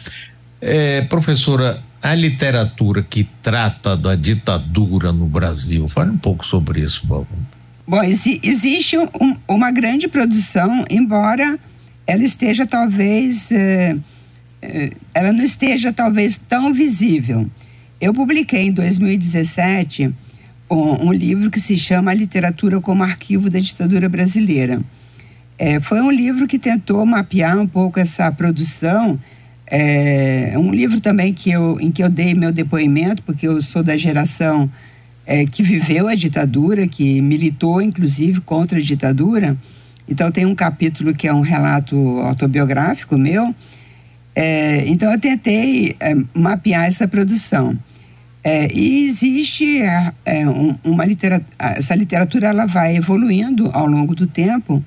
É, 0.60 1.02
professora, 1.02 1.82
a 2.00 2.14
literatura 2.14 3.02
que 3.02 3.28
trata 3.42 3.96
da 3.96 4.14
ditadura 4.14 5.10
no 5.10 5.26
Brasil, 5.26 5.88
fale 5.88 6.10
um 6.10 6.18
pouco 6.18 6.46
sobre 6.46 6.80
isso, 6.80 7.00
por 7.00 7.08
favor. 7.08 7.26
Bom, 7.84 8.02
existe 8.04 8.96
um, 8.96 9.36
uma 9.48 9.72
grande 9.72 10.06
produção, 10.06 10.84
embora 10.88 11.58
ela 12.06 12.22
esteja 12.22 12.64
talvez, 12.64 13.50
é, 13.50 13.96
é, 14.62 14.92
ela 15.12 15.32
não 15.32 15.42
esteja 15.42 15.92
talvez 15.92 16.38
tão 16.38 16.72
visível. 16.72 17.50
Eu 18.02 18.12
publiquei 18.12 18.62
em 18.62 18.72
2017 18.72 20.12
um, 20.68 21.06
um 21.06 21.12
livro 21.12 21.48
que 21.48 21.60
se 21.60 21.76
chama 21.76 22.10
A 22.10 22.14
Literatura 22.14 22.80
como 22.80 23.04
Arquivo 23.04 23.48
da 23.48 23.60
Ditadura 23.60 24.08
Brasileira. 24.08 24.82
É, 25.56 25.78
foi 25.78 26.00
um 26.00 26.10
livro 26.10 26.48
que 26.48 26.58
tentou 26.58 27.06
mapear 27.06 27.56
um 27.60 27.66
pouco 27.66 28.00
essa 28.00 28.32
produção. 28.32 29.16
É 29.68 30.54
um 30.56 30.72
livro 30.72 31.00
também 31.00 31.32
que 31.32 31.52
eu, 31.52 31.78
em 31.80 31.92
que 31.92 32.02
eu 32.02 32.10
dei 32.10 32.34
meu 32.34 32.50
depoimento, 32.50 33.22
porque 33.22 33.46
eu 33.46 33.62
sou 33.62 33.84
da 33.84 33.96
geração 33.96 34.68
é, 35.24 35.46
que 35.46 35.62
viveu 35.62 36.08
a 36.08 36.16
ditadura, 36.16 36.88
que 36.88 37.20
militou 37.20 37.80
inclusive 37.80 38.40
contra 38.40 38.78
a 38.78 38.82
ditadura. 38.82 39.56
Então 40.08 40.28
tem 40.32 40.44
um 40.44 40.56
capítulo 40.56 41.14
que 41.14 41.28
é 41.28 41.32
um 41.32 41.40
relato 41.40 41.96
autobiográfico 42.18 43.16
meu. 43.16 43.54
É, 44.34 44.82
então 44.88 45.12
eu 45.12 45.20
tentei 45.20 45.94
é, 46.00 46.16
mapear 46.34 46.86
essa 46.86 47.06
produção. 47.06 47.78
É, 48.44 48.68
e 48.72 49.04
existe 49.04 49.80
é, 49.80 50.12
é 50.24 50.44
uma 50.82 51.04
literatura, 51.04 51.46
essa 51.58 51.94
literatura 51.94 52.48
ela 52.48 52.66
vai 52.66 52.96
evoluindo 52.96 53.70
ao 53.72 53.86
longo 53.86 54.16
do 54.16 54.26
tempo, 54.26 54.82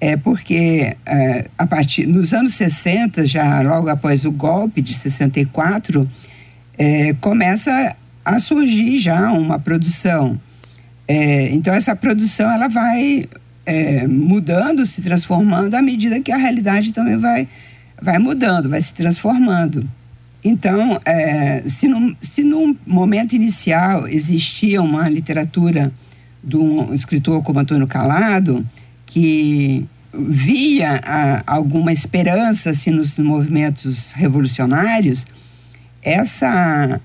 é 0.00 0.16
porque 0.16 0.96
é, 1.04 1.46
a 1.58 1.66
partir 1.66 2.06
nos 2.06 2.32
anos 2.32 2.54
60, 2.54 3.26
já 3.26 3.60
logo 3.60 3.90
após 3.90 4.24
o 4.24 4.32
golpe 4.32 4.80
de 4.80 4.94
64, 4.94 6.08
é, 6.78 7.12
começa 7.14 7.94
a 8.24 8.38
surgir 8.38 8.98
já 9.00 9.32
uma 9.32 9.58
produção. 9.58 10.40
É, 11.06 11.48
então 11.52 11.74
essa 11.74 11.94
produção 11.94 12.50
ela 12.50 12.68
vai 12.68 13.28
é, 13.66 14.06
mudando, 14.06 14.86
se 14.86 15.02
transformando 15.02 15.74
à 15.74 15.82
medida 15.82 16.20
que 16.20 16.32
a 16.32 16.36
realidade 16.36 16.92
também 16.92 17.18
vai 17.18 17.46
vai 18.00 18.18
mudando, 18.18 18.68
vai 18.68 18.80
se 18.80 18.94
transformando. 18.94 19.88
Então, 20.48 20.98
é, 21.04 21.62
se, 21.66 21.86
num, 21.86 22.16
se 22.22 22.42
num 22.42 22.74
momento 22.86 23.36
inicial 23.36 24.08
existia 24.08 24.80
uma 24.80 25.06
literatura 25.06 25.92
de 26.42 26.56
um 26.56 26.94
escritor 26.94 27.42
como 27.42 27.60
Antônio 27.60 27.86
Calado, 27.86 28.66
que 29.04 29.86
via 30.10 31.02
a, 31.04 31.42
alguma 31.46 31.92
esperança 31.92 32.70
assim, 32.70 32.90
nos 32.90 33.18
movimentos 33.18 34.10
revolucionários, 34.12 35.26
essa, 36.00 36.98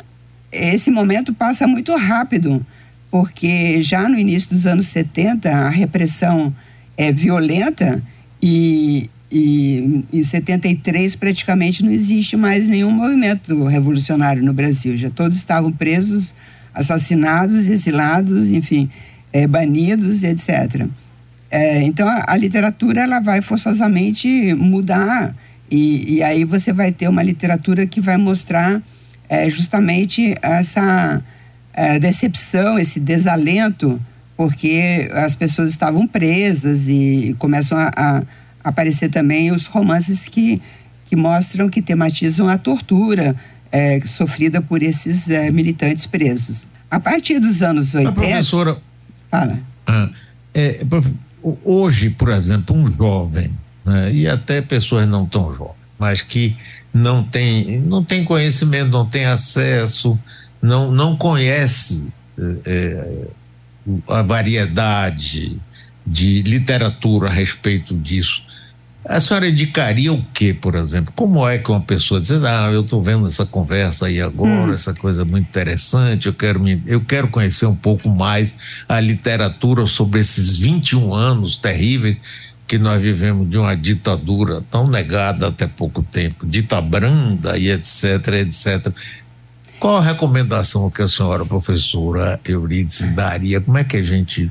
esse 0.49 0.89
momento 0.89 1.33
passa 1.33 1.67
muito 1.67 1.93
rápido, 1.97 2.65
porque 3.11 3.83
já 3.83 4.07
no 4.07 4.17
início 4.17 4.51
dos 4.51 4.65
anos 4.65 4.87
70 4.87 5.49
a 5.49 5.67
repressão 5.67 6.55
é 6.95 7.11
violenta 7.11 8.01
e, 8.41 9.09
e 9.35 10.03
em 10.13 10.21
73 10.21 11.15
praticamente 11.15 11.83
não 11.83 11.91
existe 11.91 12.37
mais 12.37 12.67
nenhum 12.67 12.91
movimento 12.91 13.65
revolucionário 13.65 14.43
no 14.43 14.53
Brasil. 14.53 14.95
Já 14.95 15.09
todos 15.09 15.37
estavam 15.37 15.71
presos, 15.71 16.35
assassinados, 16.71 17.67
exilados, 17.67 18.51
enfim, 18.51 18.87
é, 19.33 19.47
banidos, 19.47 20.23
etc. 20.23 20.85
É, 21.49 21.81
então 21.81 22.07
a, 22.07 22.25
a, 22.27 22.37
literatura 22.37 23.01
ela 23.01 23.19
vai 23.19 23.41
forçosamente 23.41 24.53
mudar 24.53 25.35
e, 25.69 26.17
e, 26.17 26.23
aí 26.23 26.45
você 26.45 26.71
vai 26.71 26.91
ter 26.91 27.07
uma 27.07 27.23
literatura 27.23 27.87
que 27.87 27.99
vai 27.99 28.17
mostrar 28.17 28.83
é, 29.27 29.49
justamente 29.49 30.35
essa 30.43 31.23
é, 31.73 31.97
decepção, 31.97 32.77
esse 32.77 32.99
desalento, 32.99 33.99
porque 34.37 35.09
as 35.11 35.35
pessoas 35.35 35.71
estavam 35.71 36.05
presas 36.05 36.87
e 36.87 37.35
começam 37.39 37.79
a, 37.79 37.91
a 37.95 38.23
aparecer 38.63 39.09
também 39.09 39.51
os 39.51 39.65
romances 39.65 40.27
que, 40.27 40.61
que 41.05 41.15
mostram, 41.15 41.69
que 41.69 41.81
tematizam 41.81 42.47
a 42.47 42.57
tortura 42.57 43.35
é, 43.71 43.99
sofrida 44.05 44.61
por 44.61 44.81
esses 44.81 45.29
é, 45.29 45.51
militantes 45.51 46.05
presos. 46.05 46.67
A 46.89 46.99
partir 46.99 47.39
dos 47.39 47.61
anos 47.61 47.93
80. 47.93 48.09
A 48.09 48.13
professora. 48.13 48.77
Fala. 49.29 49.59
Ah, 49.87 50.09
é, 50.53 50.85
hoje, 51.63 52.11
por 52.11 52.29
exemplo, 52.29 52.75
um 52.75 52.85
jovem, 52.85 53.51
né, 53.83 54.13
e 54.13 54.27
até 54.27 54.61
pessoas 54.61 55.07
não 55.07 55.25
tão 55.25 55.51
jovens, 55.51 55.75
mas 55.97 56.21
que 56.21 56.55
não 56.93 57.23
tem, 57.23 57.79
não 57.79 58.03
tem 58.03 58.23
conhecimento, 58.23 58.91
não 58.91 59.05
tem 59.05 59.25
acesso, 59.25 60.17
não, 60.61 60.91
não 60.91 61.17
conhece 61.17 62.07
é, 62.65 63.27
a 64.07 64.21
variedade 64.21 65.59
de 66.05 66.41
literatura 66.43 67.27
a 67.27 67.31
respeito 67.31 67.97
disso. 67.97 68.43
A 69.05 69.19
senhora 69.19 69.47
indicaria 69.47 70.13
o 70.13 70.23
que, 70.33 70.53
por 70.53 70.75
exemplo? 70.75 71.13
Como 71.15 71.47
é 71.47 71.57
que 71.57 71.69
uma 71.69 71.81
pessoa 71.81 72.21
diz, 72.21 72.31
ah, 72.43 72.69
eu 72.71 72.81
estou 72.81 73.03
vendo 73.03 73.27
essa 73.27 73.45
conversa 73.45 74.05
aí 74.05 74.21
agora, 74.21 74.71
hum. 74.71 74.73
essa 74.73 74.93
coisa 74.93 75.25
muito 75.25 75.47
interessante, 75.47 76.27
eu 76.27 76.33
quero, 76.33 76.59
me, 76.59 76.81
eu 76.87 77.01
quero 77.01 77.27
conhecer 77.27 77.65
um 77.65 77.75
pouco 77.75 78.09
mais 78.09 78.55
a 78.87 78.99
literatura 79.01 79.85
sobre 79.87 80.21
esses 80.21 80.57
21 80.57 81.13
anos 81.13 81.57
terríveis 81.57 82.17
que 82.65 82.77
nós 82.77 83.01
vivemos 83.01 83.49
de 83.49 83.57
uma 83.57 83.75
ditadura 83.75 84.63
tão 84.69 84.87
negada 84.87 85.47
até 85.47 85.67
pouco 85.67 86.01
tempo, 86.01 86.45
dita 86.45 86.79
branda 86.79 87.57
e 87.57 87.69
etc, 87.69 88.27
etc. 88.39 88.87
Qual 89.79 89.97
a 89.97 90.01
recomendação 90.01 90.89
que 90.89 91.01
a 91.01 91.09
senhora 91.09 91.45
professora 91.45 92.39
Eurídice 92.47 93.07
daria? 93.07 93.59
Como 93.59 93.77
é 93.77 93.83
que 93.83 93.97
a 93.97 94.01
gente 94.01 94.49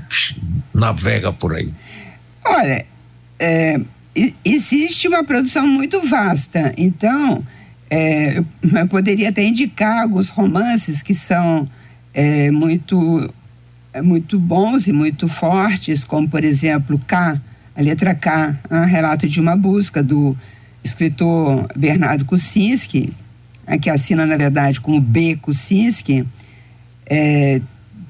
navega 0.75 1.32
por 1.32 1.54
aí? 1.54 1.73
Olha, 2.44 2.85
é, 3.38 3.80
existe 4.45 5.09
uma 5.09 5.25
produção 5.25 5.66
muito 5.66 6.00
vasta. 6.07 6.73
Então, 6.76 7.42
é, 7.90 8.38
eu 8.62 8.88
poderia 8.88 9.31
até 9.31 9.45
indicar 9.45 10.02
alguns 10.02 10.28
romances 10.28 11.02
que 11.02 11.14
são 11.14 11.69
é, 12.12 12.50
muito, 12.50 13.33
é, 13.92 14.02
muito 14.02 14.38
bons 14.38 14.87
e 14.87 14.92
muito 14.92 15.28
fortes, 15.28 16.04
como, 16.04 16.28
por 16.28 16.45
exemplo, 16.45 16.99
K, 17.07 17.40
a 17.75 17.81
letra 17.81 18.14
K, 18.14 18.59
um 18.71 18.85
relato 18.85 19.28
de 19.28 19.41
uma 19.41 19.56
busca 19.56 20.02
do 20.02 20.36
escritor 20.84 21.67
Bernardo 21.76 22.25
Kucinski, 22.25 23.13
né, 23.67 23.78
que 23.78 23.89
assina, 23.89 24.26
na 24.26 24.36
verdade, 24.36 24.80
como 24.80 25.00
B. 25.00 25.36
Kucinski. 25.36 26.26
É, 27.06 27.60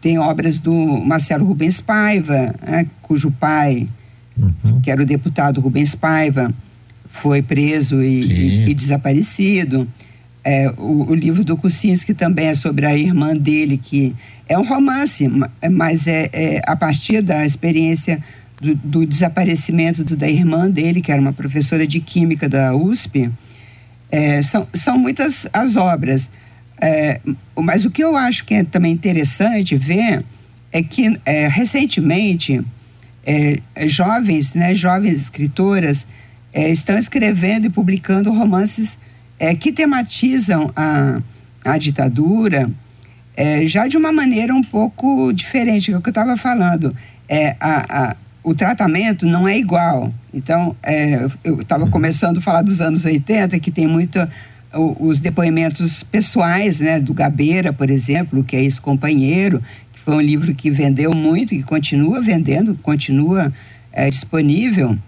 tem 0.00 0.18
obras 0.18 0.58
do 0.58 0.74
Marcelo 0.74 1.44
Rubens 1.44 1.80
Paiva, 1.80 2.54
né, 2.60 2.86
cujo 3.00 3.30
pai 3.30 3.88
uhum. 4.36 4.80
que 4.80 4.90
era 4.90 5.02
o 5.02 5.06
deputado 5.06 5.60
Rubens 5.60 5.94
Paiva, 5.94 6.52
foi 7.08 7.42
preso 7.42 8.02
e, 8.02 8.22
e, 8.22 8.70
e 8.70 8.74
desaparecido. 8.74 9.86
É, 10.44 10.72
o, 10.76 11.10
o, 11.10 11.14
livro 11.14 11.44
do 11.44 11.56
Kucinski 11.56 12.14
também 12.14 12.46
é 12.46 12.54
sobre 12.54 12.84
a 12.84 12.96
irmã 12.96 13.36
dele, 13.36 13.78
que 13.78 14.14
é 14.48 14.58
um 14.58 14.64
romance, 14.64 15.28
mas 15.70 16.06
é, 16.06 16.28
é 16.32 16.60
a 16.66 16.74
partir 16.74 17.22
da 17.22 17.46
experiência 17.46 18.22
do, 18.60 18.74
do, 18.74 19.06
desaparecimento 19.06 20.02
do, 20.02 20.16
da 20.16 20.28
irmã 20.28 20.68
dele, 20.68 21.00
que 21.00 21.12
era 21.12 21.20
uma 21.20 21.32
professora 21.32 21.86
de 21.86 22.00
química 22.00 22.48
da 22.48 22.74
USP. 22.74 23.30
É, 24.10 24.42
são, 24.42 24.66
são 24.72 24.98
muitas 24.98 25.46
as 25.52 25.76
obras. 25.76 26.28
É, 26.80 27.20
mas 27.56 27.84
o 27.84 27.90
que 27.90 28.02
eu 28.02 28.16
acho 28.16 28.44
que 28.44 28.54
é 28.54 28.64
também 28.64 28.92
interessante 28.92 29.76
ver 29.76 30.24
é 30.72 30.82
que 30.82 31.18
é, 31.24 31.46
recentemente 31.46 32.60
é, 33.24 33.60
é, 33.74 33.88
jovens, 33.88 34.54
né, 34.54 34.74
jovens 34.74 35.14
escritoras, 35.14 36.06
é, 36.52 36.70
estão 36.70 36.98
escrevendo 36.98 37.66
e 37.66 37.70
publicando 37.70 38.32
romances 38.32 38.98
é, 39.38 39.54
que 39.54 39.72
tematizam 39.72 40.70
a, 40.76 41.20
a 41.64 41.78
ditadura 41.78 42.70
é, 43.36 43.66
já 43.66 43.86
de 43.86 43.96
uma 43.96 44.12
maneira 44.12 44.54
um 44.54 44.62
pouco 44.62 45.32
diferente 45.32 45.90
do 45.92 46.00
que 46.00 46.08
eu 46.08 46.12
estava 46.12 46.36
falando. 46.36 46.94
É, 47.28 47.56
a, 47.58 48.10
a, 48.10 48.16
o 48.44 48.54
tratamento 48.54 49.26
não 49.26 49.48
é 49.48 49.56
igual. 49.56 50.12
Então, 50.34 50.76
é, 50.82 51.26
eu 51.42 51.60
estava 51.60 51.88
começando 51.88 52.38
a 52.38 52.40
falar 52.40 52.62
dos 52.62 52.80
anos 52.80 53.04
80, 53.04 53.58
que 53.58 53.70
tem 53.70 53.86
muito 53.86 54.18
os 54.98 55.20
depoimentos 55.20 56.02
pessoais, 56.02 56.80
né, 56.80 56.98
do 56.98 57.12
Gabeira, 57.12 57.72
por 57.74 57.90
exemplo, 57.90 58.42
que 58.42 58.56
é 58.56 58.64
esse 58.64 58.80
companheiro, 58.80 59.62
foi 60.04 60.16
um 60.16 60.20
livro 60.20 60.52
que 60.52 60.68
vendeu 60.68 61.14
muito, 61.14 61.50
que 61.50 61.62
continua 61.62 62.20
vendendo, 62.20 62.74
continua 62.82 63.52
é, 63.92 64.10
disponível. 64.10 64.98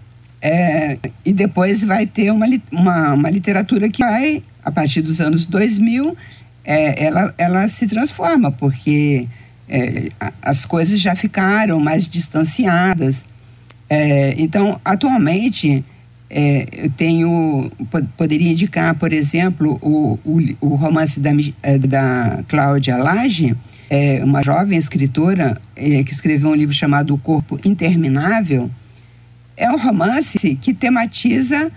É, 0.41 0.97
e 1.25 1.33
depois 1.33 1.83
vai 1.83 2.05
ter 2.05 2.31
uma, 2.31 2.45
uma, 2.71 3.13
uma, 3.13 3.29
literatura 3.29 3.89
que 3.89 4.03
vai, 4.03 4.41
a 4.63 4.71
partir 4.71 5.01
dos 5.01 5.19
anos 5.19 5.45
2000, 5.47 6.15
é, 6.63 7.05
ela, 7.05 7.33
ela 7.37 7.67
se 7.67 7.87
transforma, 7.87 8.51
porque 8.51 9.27
é, 9.67 10.09
as 10.41 10.63
coisas 10.63 10.99
já 10.99 11.13
ficaram 11.15 11.79
mais 11.79 12.07
distanciadas. 12.07 13.25
Então, 14.37 14.81
atualmente, 14.83 15.85
eu 16.29 16.89
tenho, 16.97 17.71
poderia 18.17 18.51
indicar, 18.51 18.95
por 18.95 19.13
exemplo, 19.13 19.77
o, 19.79 20.19
o, 20.25 20.39
o 20.59 20.75
romance 20.75 21.19
da, 21.19 21.29
da 21.87 22.43
Cláudia 22.47 22.97
Lage, 22.97 23.55
é, 23.89 24.23
uma 24.23 24.41
jovem 24.43 24.77
escritora 24.77 25.59
é, 25.75 26.03
que 26.03 26.11
escreveu 26.11 26.49
um 26.49 26.55
livro 26.55 26.73
chamado 26.73 27.13
O 27.13 27.17
Corpo 27.17 27.59
Interminável, 27.63 28.69
é 29.57 29.69
um 29.69 29.77
romance 29.77 30.55
que 30.55 30.73
tematiza, 30.73 31.71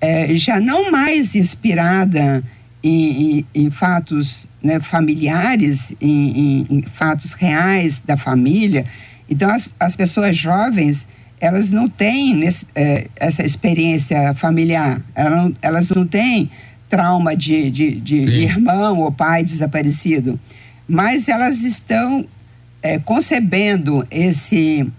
é, 0.00 0.34
já 0.36 0.60
não 0.60 0.90
mais 0.90 1.34
inspirada 1.34 2.42
em, 2.82 3.38
em, 3.38 3.46
em 3.54 3.70
fatos 3.70 4.46
né, 4.62 4.80
familiares, 4.80 5.94
em, 6.00 6.66
em, 6.70 6.82
fatos 6.82 7.32
reais 7.32 8.00
da 8.04 8.16
família. 8.16 8.84
Então, 9.28 9.50
as, 9.50 9.68
as 9.78 9.94
pessoas 9.94 10.36
jovens, 10.36 11.06
elas 11.40 11.70
não 11.70 11.88
têm 11.88 12.34
nesse, 12.34 12.66
é, 12.74 13.08
essa 13.16 13.44
experiência 13.44 14.32
familiar, 14.34 15.02
elas 15.14 15.42
não, 15.42 15.56
elas 15.60 15.90
não 15.90 16.06
têm 16.06 16.50
trauma 16.88 17.36
de, 17.36 17.70
de, 17.70 18.00
de 18.00 18.16
irmão 18.16 18.98
ou 19.00 19.12
pai 19.12 19.44
desaparecido 19.44 20.40
mas 20.88 21.28
elas 21.28 21.62
estão 21.62 22.26
é, 22.82 22.98
concebendo 22.98 24.06
esse 24.10 24.90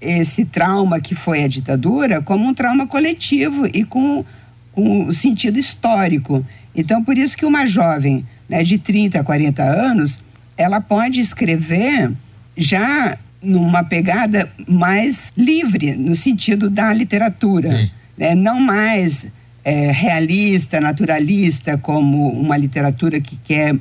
esse 0.00 0.44
trauma 0.44 1.00
que 1.00 1.14
foi 1.14 1.42
a 1.42 1.48
ditadura 1.48 2.20
como 2.20 2.46
um 2.46 2.52
trauma 2.52 2.86
coletivo 2.86 3.66
e 3.72 3.84
com, 3.84 4.22
com 4.70 5.10
sentido 5.10 5.58
histórico. 5.58 6.44
Então, 6.76 7.02
por 7.02 7.16
isso 7.16 7.34
que 7.34 7.46
uma 7.46 7.66
jovem 7.66 8.26
né, 8.48 8.62
de 8.62 8.78
30 8.78 9.20
a 9.20 9.24
40 9.24 9.62
anos, 9.62 10.20
ela 10.58 10.78
pode 10.78 11.20
escrever 11.20 12.12
já 12.54 13.16
numa 13.42 13.82
pegada 13.82 14.50
mais 14.68 15.32
livre, 15.36 15.96
no 15.96 16.14
sentido 16.14 16.68
da 16.68 16.92
literatura. 16.92 17.90
Né? 18.16 18.34
Não 18.34 18.60
mais 18.60 19.26
é, 19.64 19.90
realista, 19.90 20.80
naturalista, 20.80 21.78
como 21.78 22.28
uma 22.28 22.56
literatura 22.56 23.20
que 23.20 23.36
quer 23.36 23.76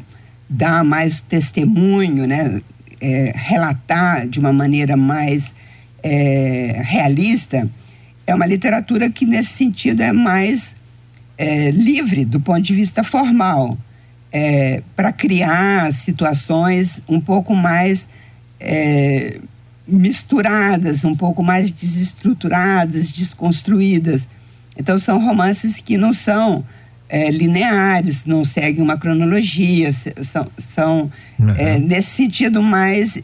dar 0.53 0.83
mais 0.83 1.19
testemunho, 1.19 2.27
né? 2.27 2.61
É, 3.01 3.33
relatar 3.35 4.25
de 4.27 4.39
uma 4.39 4.53
maneira 4.53 4.95
mais 4.95 5.53
é, 6.01 6.81
realista, 6.85 7.69
é 8.25 8.33
uma 8.33 8.45
literatura 8.45 9.09
que, 9.09 9.25
nesse 9.25 9.49
sentido, 9.49 10.01
é 10.01 10.13
mais 10.13 10.73
é, 11.37 11.69
livre 11.71 12.23
do 12.23 12.39
ponto 12.39 12.61
de 12.61 12.73
vista 12.73 13.03
formal, 13.03 13.77
é, 14.31 14.81
para 14.95 15.11
criar 15.11 15.91
situações 15.91 17.01
um 17.09 17.19
pouco 17.19 17.53
mais 17.53 18.07
é, 18.59 19.41
misturadas, 19.85 21.03
um 21.03 21.15
pouco 21.15 21.43
mais 21.43 21.71
desestruturadas, 21.71 23.11
desconstruídas. 23.11 24.29
Então, 24.77 24.97
são 24.97 25.23
romances 25.23 25.81
que 25.81 25.97
não 25.97 26.13
são 26.13 26.63
é, 27.09 27.29
lineares, 27.29 28.25
não 28.25 28.43
seguem 28.43 28.81
uma 28.81 28.97
cronologia, 28.97 29.91
são, 29.91 30.47
são 30.57 31.11
uhum. 31.39 31.49
é, 31.51 31.77
nesse 31.77 32.11
sentido 32.11 32.61
mais 32.61 33.21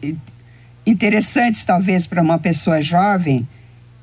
interessantes, 0.86 1.64
talvez, 1.64 2.06
para 2.06 2.22
uma 2.22 2.38
pessoa 2.38 2.80
jovem, 2.80 3.46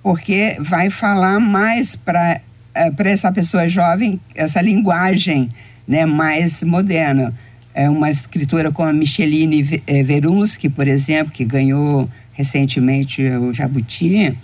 porque 0.03 0.57
vai 0.59 0.89
falar 0.89 1.39
mais 1.39 1.95
para 1.95 2.41
é, 2.77 2.91
para 2.91 3.09
essa 3.09 3.31
pessoa 3.31 3.67
jovem 3.67 4.19
essa 4.35 4.61
linguagem 4.61 5.49
né, 5.87 6.05
mais 6.05 6.63
moderna. 6.63 7.33
É 7.73 7.89
uma 7.89 8.09
escritora 8.09 8.71
como 8.71 8.89
a 8.89 8.93
Micheline 8.93 9.81
é, 9.87 10.03
Verunsky, 10.03 10.69
por 10.69 10.87
exemplo, 10.87 11.31
que 11.31 11.43
ganhou 11.43 12.09
recentemente 12.33 13.23
o 13.23 13.51
Jabuti, 13.51 14.37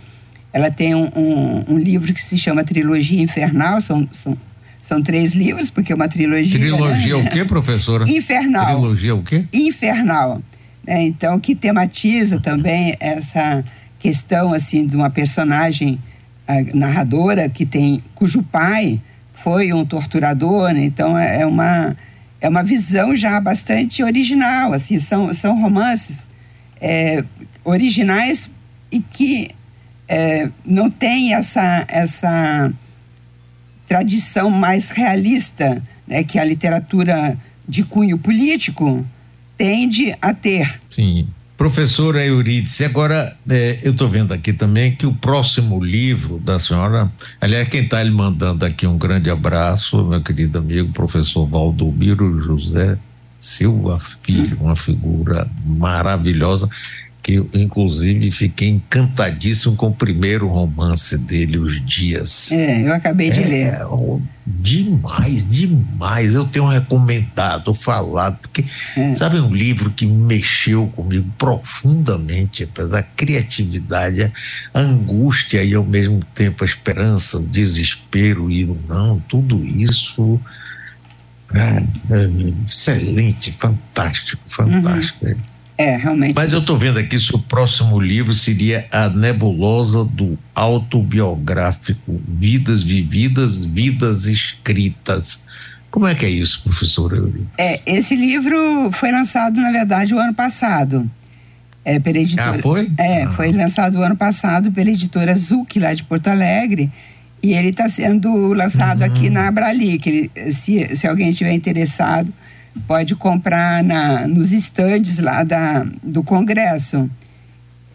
ela 0.52 0.70
tem 0.72 0.96
um, 0.96 1.10
um, 1.16 1.74
um, 1.74 1.78
livro 1.78 2.14
que 2.14 2.22
se 2.22 2.38
chama 2.38 2.64
Trilogia 2.64 3.22
Infernal, 3.22 3.82
são, 3.82 4.08
são, 4.12 4.38
são 4.84 5.02
três 5.02 5.34
livros, 5.34 5.72
porque 5.72 5.92
é 5.92 5.96
uma 5.96 6.10
trilogia. 6.10 6.60
Trilogia 6.60 7.18
né? 7.18 7.24
o 7.24 7.30
quê, 7.32 7.46
professora? 7.46 8.04
Infernal. 8.08 8.66
Trilogia 8.66 9.16
o 9.16 9.24
quê? 9.24 9.46
Infernal. 9.52 10.44
Né? 10.86 11.04
Então, 11.04 11.40
que 11.40 11.56
tematiza 11.56 12.40
também 12.40 12.96
essa 13.00 13.64
questão 13.98 14.54
assim 14.54 14.86
de 14.86 14.96
uma 14.96 15.10
personagem 15.10 15.98
narradora 16.74 17.48
que 17.48 17.66
tem 17.66 18.04
cujo 18.14 18.44
pai 18.44 19.00
foi 19.34 19.72
um 19.72 19.86
torturador, 19.86 20.74
né? 20.74 20.84
então 20.84 21.18
é, 21.18 21.42
é 21.42 21.46
uma 21.46 21.96
é 22.42 22.50
uma 22.50 22.62
visão 22.62 23.16
já 23.16 23.40
bastante 23.40 24.04
original, 24.04 24.74
assim 24.74 25.00
são 25.00 25.34
são 25.34 25.60
romances 25.62 26.28
é, 26.82 27.24
originais 27.64 28.50
e 28.92 29.00
que 29.00 29.48
é, 30.08 30.50
não 30.66 30.90
tem 30.90 31.34
essa, 31.34 31.86
essa 31.88 32.72
tradição 33.88 34.50
mais 34.50 34.90
realista 34.90 35.82
né, 36.08 36.24
que 36.24 36.40
a 36.40 36.44
literatura 36.44 37.38
de 37.68 37.84
cunho 37.84 38.18
político 38.18 39.06
tende 39.58 40.16
a 40.22 40.34
ter. 40.34 40.80
Sim. 40.90 41.28
Professora 41.58 42.26
Euridice, 42.26 42.84
agora 42.84 43.38
é, 43.48 43.78
eu 43.84 43.92
estou 43.92 44.10
vendo 44.10 44.34
aqui 44.34 44.52
também 44.52 44.96
que 44.96 45.06
o 45.06 45.14
próximo 45.14 45.82
livro 45.82 46.40
da 46.40 46.60
senhora, 46.60 47.10
aliás, 47.40 47.68
quem 47.70 47.84
está 47.84 48.04
lhe 48.04 48.12
mandando 48.12 48.66
aqui 48.66 48.86
um 48.88 48.98
grande 48.98 49.30
abraço, 49.30 50.04
meu 50.04 50.22
querido 50.22 50.58
amigo, 50.58 50.92
professor 50.92 51.46
Valdomiro 51.46 52.40
José 52.40 52.98
Silva 53.40 54.00
Filho, 54.24 54.58
uma 54.60 54.76
figura 54.76 55.48
maravilhosa 55.66 56.68
que 57.24 57.36
eu, 57.36 57.50
inclusive, 57.54 58.30
fiquei 58.30 58.68
encantadíssimo 58.68 59.78
com 59.78 59.88
o 59.88 59.94
primeiro 59.94 60.46
romance 60.46 61.18
dele, 61.18 61.58
Os 61.58 61.84
Dias. 61.84 62.52
É, 62.52 62.86
eu 62.86 62.94
acabei 62.94 63.32
de 63.32 63.42
é, 63.42 63.48
ler. 63.48 63.86
Oh, 63.90 64.20
demais, 64.46 65.50
demais. 65.50 66.34
Eu 66.34 66.46
tenho 66.46 66.68
recomendado, 66.68 67.74
falado, 67.74 68.40
porque, 68.40 68.66
é. 68.98 69.16
sabe, 69.16 69.40
um 69.40 69.56
livro 69.56 69.90
que 69.90 70.06
mexeu 70.06 70.88
comigo 70.88 71.32
profundamente, 71.38 72.66
apesar 72.66 72.98
da 72.98 73.04
criatividade, 73.04 74.30
a 74.74 74.80
angústia 74.82 75.64
e, 75.64 75.74
ao 75.74 75.86
mesmo 75.86 76.20
tempo, 76.36 76.66
a 76.66 76.68
esperança, 76.68 77.38
o 77.38 77.48
desespero 77.48 78.52
e 78.52 78.66
o 78.66 78.78
não, 78.86 79.18
tudo 79.22 79.64
isso. 79.64 80.38
É, 81.54 81.84
é 82.14 82.30
excelente, 82.68 83.52
fantástico, 83.52 84.42
fantástico. 84.46 85.26
Uhum. 85.26 85.53
É, 85.78 85.98
realmente. 85.98 86.36
Mas 86.36 86.54
eu 86.54 86.60
estou 86.60 86.78
vendo 86.78 87.00
aqui 87.00 87.20
se 87.20 87.34
o 87.36 87.40
próximo 87.40 88.00
livro 88.00 88.34
seria 88.34 88.86
A 88.92 89.10
Nebulosa 89.10 90.06
do 90.06 90.38
Autobiográfico 90.54 92.22
Vidas 92.28 92.84
Vividas, 92.84 93.66
Vidas 93.66 94.26
Escritas. 94.26 95.42
Como 95.90 96.08
é 96.08 96.16
que 96.16 96.26
é 96.26 96.30
isso, 96.30 96.64
professora? 96.64 97.18
É, 97.58 97.80
esse 97.86 98.16
livro 98.16 98.92
foi 98.92 99.12
lançado, 99.12 99.60
na 99.60 99.72
verdade, 99.72 100.14
o 100.14 100.20
ano 100.20 100.34
passado. 100.34 101.10
É, 101.86 102.00
pela 102.00 102.18
editora, 102.18 102.58
ah, 102.58 102.62
foi? 102.62 102.92
É, 102.98 103.24
ah. 103.24 103.32
foi 103.32 103.52
lançado 103.52 103.98
o 103.98 104.02
ano 104.02 104.16
passado 104.16 104.72
pela 104.72 104.90
editora 104.90 105.36
Zuc, 105.36 105.78
lá 105.78 105.94
de 105.94 106.04
Porto 106.04 106.28
Alegre. 106.28 106.90
E 107.42 107.54
ele 107.54 107.70
está 107.70 107.90
sendo 107.90 108.54
lançado 108.54 109.02
uhum. 109.02 109.08
aqui 109.08 109.30
na 109.30 109.48
Abrali, 109.48 110.00
que 110.00 110.10
ele, 110.10 110.52
se, 110.52 110.96
se 110.96 111.06
alguém 111.06 111.30
estiver 111.30 111.54
interessado, 111.54 112.32
pode 112.88 113.16
comprar 113.16 113.84
na, 113.84 114.28
nos 114.28 114.52
estandes 114.52 115.18
lá 115.20 115.44
da, 115.44 115.86
do 116.02 116.24
Congresso. 116.24 117.10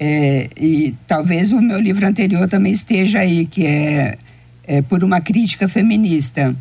É, 0.01 0.49
e 0.57 0.95
talvez 1.07 1.51
o 1.51 1.61
meu 1.61 1.81
livro 1.81 2.07
anterior 2.07 2.49
também 2.49 2.73
esteja 2.73 3.21
aí, 3.21 3.47
que 3.47 3.67
é, 3.67 4.19
é 4.65 4.83
Por 4.83 5.03
uma 5.03 5.21
Crítica 5.21 5.69
Feminista. 5.69 6.55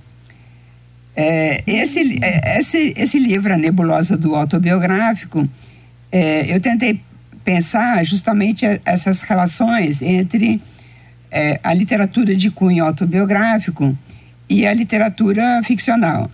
É, 1.15 1.63
esse, 1.65 2.19
é, 2.21 2.59
esse, 2.59 2.93
esse 2.95 3.19
livro, 3.19 3.53
A 3.53 3.57
Nebulosa 3.57 4.17
do 4.17 4.35
Autobiográfico, 4.35 5.47
é, 6.11 6.45
eu 6.53 6.59
tentei 6.61 7.01
pensar 7.43 8.03
justamente 8.05 8.65
essas 8.83 9.21
relações 9.21 10.01
entre 10.01 10.61
é, 11.31 11.59
a 11.63 11.73
literatura 11.73 12.35
de 12.35 12.51
cunho 12.51 12.83
autobiográfico 12.83 13.97
e 14.49 14.65
a 14.65 14.73
literatura 14.73 15.61
ficcional. 15.63 16.29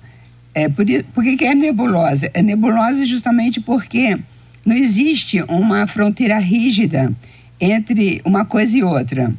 É, 0.55 0.69
por, 0.69 0.85
por 1.13 1.23
que, 1.23 1.35
que 1.35 1.45
é 1.45 1.55
nebulosa? 1.55 2.29
É 2.33 2.41
nebulosa 2.41 3.05
justamente 3.05 3.59
porque 3.59 4.17
não 4.65 4.75
existe 4.75 5.41
uma 5.43 5.87
fronteira 5.87 6.37
rígida 6.37 7.11
entre 7.59 8.21
uma 8.23 8.45
coisa 8.45 8.77
e 8.77 8.83
outra. 8.83 9.33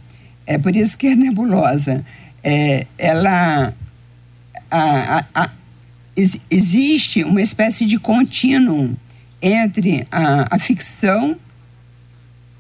É 0.47 0.59
por 0.59 0.75
isso 0.75 0.97
que 0.99 1.09
é 1.09 1.15
nebulosa. 1.15 2.05
É, 2.43 2.87
ela 2.99 3.73
a, 4.71 5.19
a, 5.19 5.25
a, 5.35 5.51
existe 6.51 7.25
uma 7.25 7.41
espécie 7.41 7.87
de 7.87 7.99
contínuo 7.99 8.97
entre 9.41 10.07
a, 10.11 10.59
ficção 10.59 11.37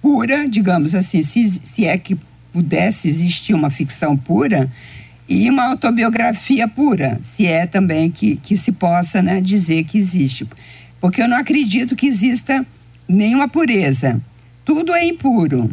pura, 0.00 0.48
digamos 0.48 0.94
assim, 0.94 1.22
se, 1.22 1.48
se 1.48 1.86
é 1.86 1.96
que 1.96 2.16
pudesse 2.52 3.08
existir 3.08 3.54
uma 3.54 3.70
ficção 3.70 4.16
pura, 4.16 4.70
e 5.28 5.48
uma 5.48 5.64
autobiografia 5.64 6.68
pura, 6.68 7.18
se 7.22 7.46
é 7.46 7.66
também 7.66 8.10
que, 8.10 8.36
que 8.36 8.56
se 8.56 8.72
possa 8.72 9.22
né, 9.22 9.40
dizer 9.40 9.84
que 9.84 9.98
existe. 9.98 10.46
Porque 11.00 11.22
eu 11.22 11.28
não 11.28 11.36
acredito 11.36 11.96
que 11.96 12.06
exista 12.06 12.64
nenhuma 13.08 13.48
pureza. 13.48 14.20
Tudo 14.64 14.92
é 14.94 15.04
impuro. 15.04 15.70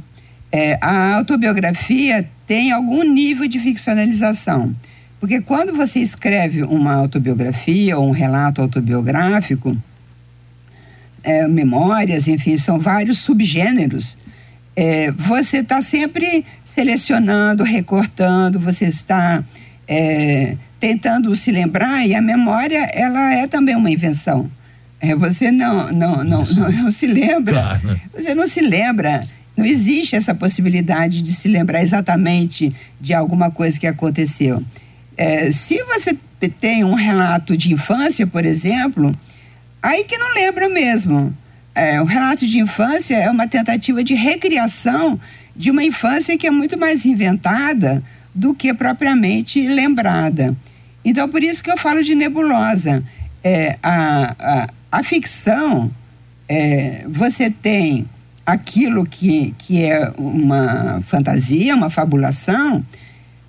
É, 0.52 0.78
a 0.82 1.16
autobiografia 1.16 2.30
tem 2.46 2.72
algum 2.72 3.04
nível 3.04 3.48
de 3.48 3.60
ficcionalização. 3.60 4.76
Porque 5.20 5.40
quando 5.40 5.74
você 5.74 6.00
escreve 6.00 6.64
uma 6.64 6.94
autobiografia 6.94 7.98
ou 7.98 8.08
um 8.08 8.12
relato 8.12 8.62
autobiográfico, 8.62 9.78
é, 11.24 11.48
memórias, 11.48 12.28
enfim, 12.28 12.58
são 12.58 12.80
vários 12.80 13.20
subgêneros, 13.20 14.18
é, 14.76 15.12
você 15.12 15.58
está 15.58 15.82
sempre 15.82 16.46
selecionando, 16.64 17.64
recortando, 17.64 18.60
você 18.60 18.86
está 18.86 19.44
é, 19.88 20.56
tentando 20.80 21.36
se 21.36 21.52
lembrar 21.52 22.08
e 22.08 22.16
a 22.16 22.22
memória 22.22 22.90
ela 22.94 23.34
é 23.34 23.48
também 23.48 23.76
uma 23.76 23.92
invenção. 23.92 24.50
É, 25.00 25.16
você 25.16 25.52
não 25.52 25.88
não, 25.92 26.24
não, 26.24 26.44
não, 26.44 26.72
não, 26.72 26.92
se 26.92 27.08
lembra, 27.08 27.54
claro. 27.54 28.02
você 28.14 28.34
não 28.36 28.48
se 28.48 28.62
lembra, 28.62 29.28
não 29.58 29.66
existe 29.66 30.16
essa 30.16 30.34
possibilidade 30.34 31.22
de 31.22 31.34
se 31.34 31.48
lembrar 31.48 31.82
exatamente 31.82 32.74
de 33.00 33.14
alguma 33.14 33.52
coisa 33.52 33.80
que 33.80 33.88
aconteceu. 33.88 34.64
É, 35.18 35.52
se 35.52 35.84
você 35.84 36.18
tem 36.60 36.84
um 36.84 36.94
relato 36.94 37.58
de 37.58 37.74
infância, 37.74 38.26
por 38.26 38.46
exemplo, 38.46 39.16
aí 39.82 40.04
que 40.04 40.18
não 40.18 40.34
lembra 40.34 40.70
mesmo. 40.70 41.36
É, 41.74 42.02
o 42.02 42.06
relato 42.06 42.46
de 42.46 42.60
infância 42.60 43.16
é 43.16 43.30
uma 43.30 43.48
tentativa 43.48 44.04
de 44.04 44.14
recriação 44.14 45.20
de 45.56 45.72
uma 45.72 45.84
infância 45.84 46.38
que 46.38 46.48
é 46.48 46.52
muito 46.52 46.78
mais 46.78 47.06
inventada 47.06 48.04
do 48.34 48.54
que 48.54 48.74
propriamente 48.74 49.68
lembrada. 49.68 50.56
Então, 51.04 51.28
por 51.28 51.44
isso 51.44 51.64
que 51.64 51.72
eu 51.72 51.78
falo 51.78 52.04
de 52.04 52.16
nebulosa. 52.16 53.04
É, 53.44 53.78
a, 53.82 54.36
a, 54.40 54.68
a 54.92 55.04
ficção, 55.04 55.92
é, 56.48 57.06
você 57.08 57.50
tem 57.50 58.08
aquilo 58.46 59.06
que, 59.06 59.56
que 59.58 59.84
é 59.84 60.12
uma 60.18 61.02
fantasia, 61.06 61.76
uma 61.76 61.90
fabulação, 61.90 62.86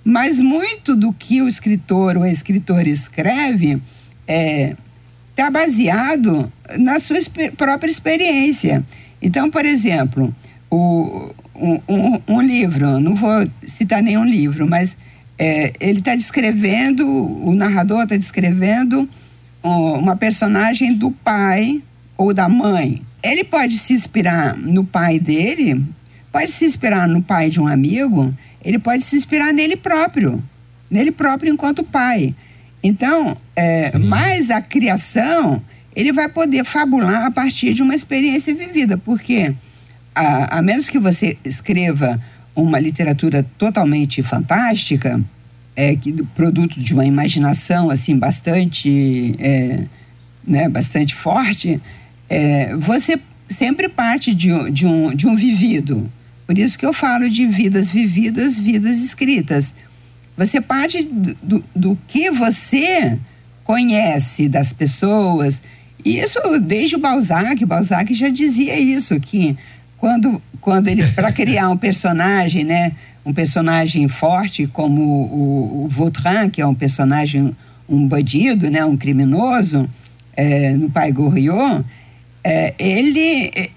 mas 0.03 0.39
muito 0.39 0.95
do 0.95 1.13
que 1.13 1.41
o 1.41 1.47
escritor 1.47 2.17
ou 2.17 2.23
a 2.23 2.29
escritora 2.29 2.89
escreve 2.89 3.81
é, 4.27 4.75
está 5.31 5.49
baseado 5.49 6.51
na 6.77 6.99
sua 6.99 7.17
própria 7.57 7.89
experiência. 7.89 8.83
Então, 9.21 9.49
por 9.49 9.65
exemplo, 9.65 10.33
o, 10.69 11.33
um, 11.55 11.79
um, 11.87 12.21
um 12.27 12.41
livro, 12.41 12.99
não 12.99 13.15
vou 13.15 13.47
citar 13.65 14.01
nenhum 14.01 14.25
livro, 14.25 14.67
mas 14.67 14.97
é, 15.37 15.73
ele 15.79 15.99
está 15.99 16.15
descrevendo, 16.15 17.07
o 17.07 17.53
narrador 17.53 18.03
está 18.03 18.15
descrevendo 18.15 19.07
uma 19.63 20.15
personagem 20.17 20.93
do 20.93 21.09
pai 21.09 21.81
ou 22.17 22.33
da 22.33 22.49
mãe, 22.49 23.01
ele 23.23 23.45
pode 23.45 23.77
se 23.77 23.93
inspirar 23.93 24.57
no 24.57 24.83
pai 24.83 25.19
dele, 25.19 25.81
pode 26.31 26.51
se 26.51 26.65
inspirar 26.65 27.07
no 27.07 27.21
pai 27.21 27.49
de 27.49 27.61
um 27.61 27.67
amigo, 27.67 28.33
ele 28.63 28.77
pode 28.77 29.03
se 29.03 29.15
inspirar 29.15 29.53
nele 29.53 29.77
próprio, 29.77 30.43
nele 30.91 31.11
próprio 31.11 31.53
enquanto 31.53 31.83
pai. 31.83 32.35
Então, 32.83 33.37
é, 33.55 33.97
mais 33.97 34.49
a 34.49 34.61
criação, 34.61 35.61
ele 35.95 36.11
vai 36.11 36.27
poder 36.27 36.63
fabular 36.63 37.25
a 37.25 37.31
partir 37.31 37.73
de 37.73 37.81
uma 37.81 37.95
experiência 37.95 38.53
vivida, 38.53 38.97
porque 38.97 39.53
a, 40.13 40.57
a 40.57 40.61
menos 40.61 40.89
que 40.89 40.99
você 40.99 41.37
escreva 41.43 42.19
uma 42.55 42.79
literatura 42.79 43.45
totalmente 43.57 44.21
fantástica, 44.21 45.19
é, 45.75 45.95
que, 45.95 46.13
produto 46.35 46.79
de 46.79 46.93
uma 46.93 47.05
imaginação 47.05 47.89
assim 47.89 48.17
bastante, 48.17 49.35
é, 49.39 49.85
né, 50.45 50.69
bastante 50.69 51.15
forte, 51.15 51.81
é, 52.29 52.75
você 52.75 53.19
sempre 53.49 53.89
parte 53.89 54.33
de, 54.33 54.71
de, 54.71 54.85
um, 54.85 55.13
de 55.13 55.27
um 55.27 55.35
vivido. 55.35 56.11
Por 56.45 56.57
isso 56.57 56.77
que 56.77 56.85
eu 56.85 56.93
falo 56.93 57.29
de 57.29 57.45
vidas 57.47 57.89
vividas, 57.89 58.57
vidas 58.57 58.99
escritas. 58.99 59.73
Você 60.35 60.59
parte 60.59 61.03
do, 61.03 61.35
do, 61.41 61.63
do 61.75 61.97
que 62.07 62.29
você 62.31 63.17
conhece 63.63 64.49
das 64.49 64.73
pessoas. 64.73 65.61
E 66.03 66.19
isso 66.19 66.39
desde 66.59 66.95
o 66.95 66.99
Balzac, 66.99 67.65
Balzac 67.65 68.13
já 68.13 68.29
dizia 68.29 68.79
isso, 68.79 69.19
que 69.19 69.57
quando, 69.97 70.41
quando 70.59 70.87
ele, 70.87 71.05
para 71.11 71.31
criar 71.33 71.69
um 71.69 71.77
personagem, 71.77 72.63
né, 72.63 72.91
um 73.25 73.33
personagem 73.33 74.07
forte 74.07 74.67
como 74.67 75.01
o, 75.01 75.85
o 75.85 75.87
Vautrin, 75.87 76.49
que 76.51 76.61
é 76.61 76.67
um 76.67 76.75
personagem, 76.75 77.55
um 77.87 78.07
bandido, 78.07 78.69
né, 78.69 78.83
um 78.83 78.97
criminoso, 78.97 79.89
é, 80.35 80.71
no 80.71 80.89
Pai 80.89 81.11
Goriot, 81.11 81.85
é, 82.43 82.73
ele, 82.77 83.71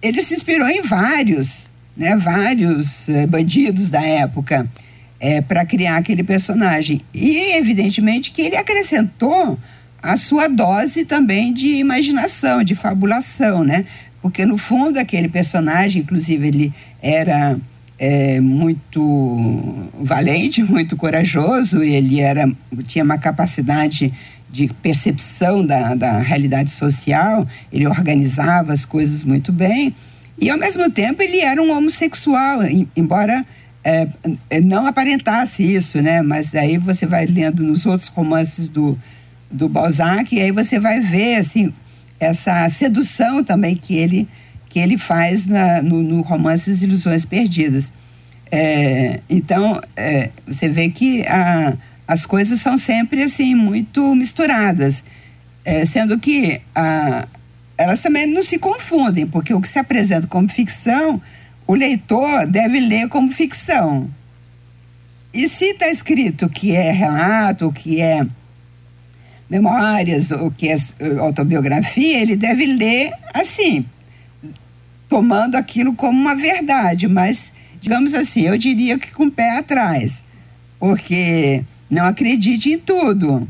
ele 0.00 0.22
se 0.22 0.34
inspirou 0.34 0.68
em 0.68 0.80
vários, 0.80 1.66
né, 1.96 2.16
vários 2.16 3.08
é, 3.08 3.26
bandidos 3.26 3.90
da 3.90 4.00
época 4.02 4.66
é, 5.20 5.40
para 5.40 5.64
criar 5.66 5.96
aquele 5.96 6.22
personagem. 6.22 7.00
E, 7.12 7.56
evidentemente, 7.56 8.30
que 8.30 8.42
ele 8.42 8.56
acrescentou 8.56 9.58
a 10.06 10.16
sua 10.16 10.48
dose 10.48 11.04
também 11.04 11.52
de 11.52 11.74
imaginação, 11.74 12.62
de 12.62 12.74
fabulação, 12.74 13.64
né? 13.64 13.84
Porque, 14.22 14.46
no 14.46 14.56
fundo, 14.56 14.98
aquele 14.98 15.28
personagem, 15.28 16.02
inclusive, 16.02 16.48
ele 16.48 16.72
era 17.02 17.58
é, 17.98 18.40
muito 18.40 19.90
valente, 19.98 20.62
muito 20.64 20.96
corajoso, 20.96 21.82
ele 21.82 22.20
era, 22.20 22.50
tinha 22.86 23.04
uma 23.04 23.18
capacidade 23.18 24.12
de 24.50 24.68
percepção 24.82 25.64
da, 25.64 25.94
da 25.94 26.18
realidade 26.18 26.70
social, 26.70 27.46
ele 27.72 27.86
organizava 27.86 28.72
as 28.72 28.84
coisas 28.84 29.22
muito 29.22 29.52
bem, 29.52 29.94
e 30.40 30.50
ao 30.50 30.58
mesmo 30.58 30.90
tempo 30.90 31.22
ele 31.22 31.40
era 31.40 31.60
um 31.60 31.76
homossexual, 31.76 32.60
embora 32.94 33.44
é, 33.82 34.08
é, 34.50 34.60
não 34.60 34.86
aparentasse 34.86 35.62
isso, 35.62 36.02
né? 36.02 36.20
Mas 36.20 36.54
aí 36.54 36.76
você 36.76 37.06
vai 37.06 37.24
lendo 37.24 37.62
nos 37.62 37.86
outros 37.86 38.08
romances 38.08 38.68
do, 38.68 38.98
do 39.50 39.68
Balzac, 39.68 40.34
e 40.34 40.40
aí 40.40 40.50
você 40.50 40.78
vai 40.78 41.00
ver, 41.00 41.36
assim, 41.36 41.72
essa 42.18 42.68
sedução 42.68 43.44
também 43.44 43.76
que 43.76 43.94
ele, 43.94 44.28
que 44.68 44.78
ele 44.78 44.98
faz 44.98 45.46
na, 45.46 45.82
no, 45.82 46.02
no 46.02 46.20
romance 46.22 46.70
As 46.70 46.82
Ilusões 46.82 47.24
Perdidas. 47.24 47.92
É, 48.50 49.20
então, 49.28 49.80
é, 49.96 50.30
você 50.46 50.68
vê 50.68 50.88
que 50.88 51.26
a, 51.26 51.76
as 52.06 52.24
coisas 52.24 52.60
são 52.60 52.78
sempre 52.78 53.22
assim 53.22 53.54
muito 53.54 54.14
misturadas, 54.14 55.02
é, 55.64 55.84
sendo 55.84 56.18
que 56.18 56.60
a, 56.74 57.26
elas 57.76 58.00
também 58.00 58.26
não 58.26 58.42
se 58.42 58.58
confundem, 58.58 59.26
porque 59.26 59.52
o 59.52 59.60
que 59.60 59.68
se 59.68 59.78
apresenta 59.78 60.26
como 60.26 60.48
ficção, 60.48 61.20
o 61.66 61.74
leitor 61.74 62.46
deve 62.46 62.78
ler 62.80 63.08
como 63.08 63.30
ficção. 63.30 64.08
E 65.34 65.48
se 65.48 65.66
está 65.66 65.88
escrito 65.88 66.48
que 66.48 66.74
é 66.74 66.90
relato, 66.92 67.70
que 67.72 68.00
é 68.00 68.26
memórias, 69.48 70.30
ou 70.30 70.50
que 70.50 70.68
é 70.68 70.76
autobiografia, 71.20 72.20
ele 72.20 72.36
deve 72.36 72.66
ler 72.66 73.12
assim, 73.32 73.84
tomando 75.08 75.56
aquilo 75.56 75.94
como 75.94 76.18
uma 76.18 76.34
verdade, 76.34 77.06
mas, 77.06 77.52
digamos 77.80 78.14
assim, 78.14 78.42
eu 78.42 78.58
diria 78.58 78.98
que 78.98 79.12
com 79.12 79.24
o 79.26 79.30
pé 79.30 79.58
atrás, 79.58 80.22
porque 80.78 81.64
não 81.88 82.04
acredite 82.04 82.70
em 82.70 82.78
tudo, 82.78 83.48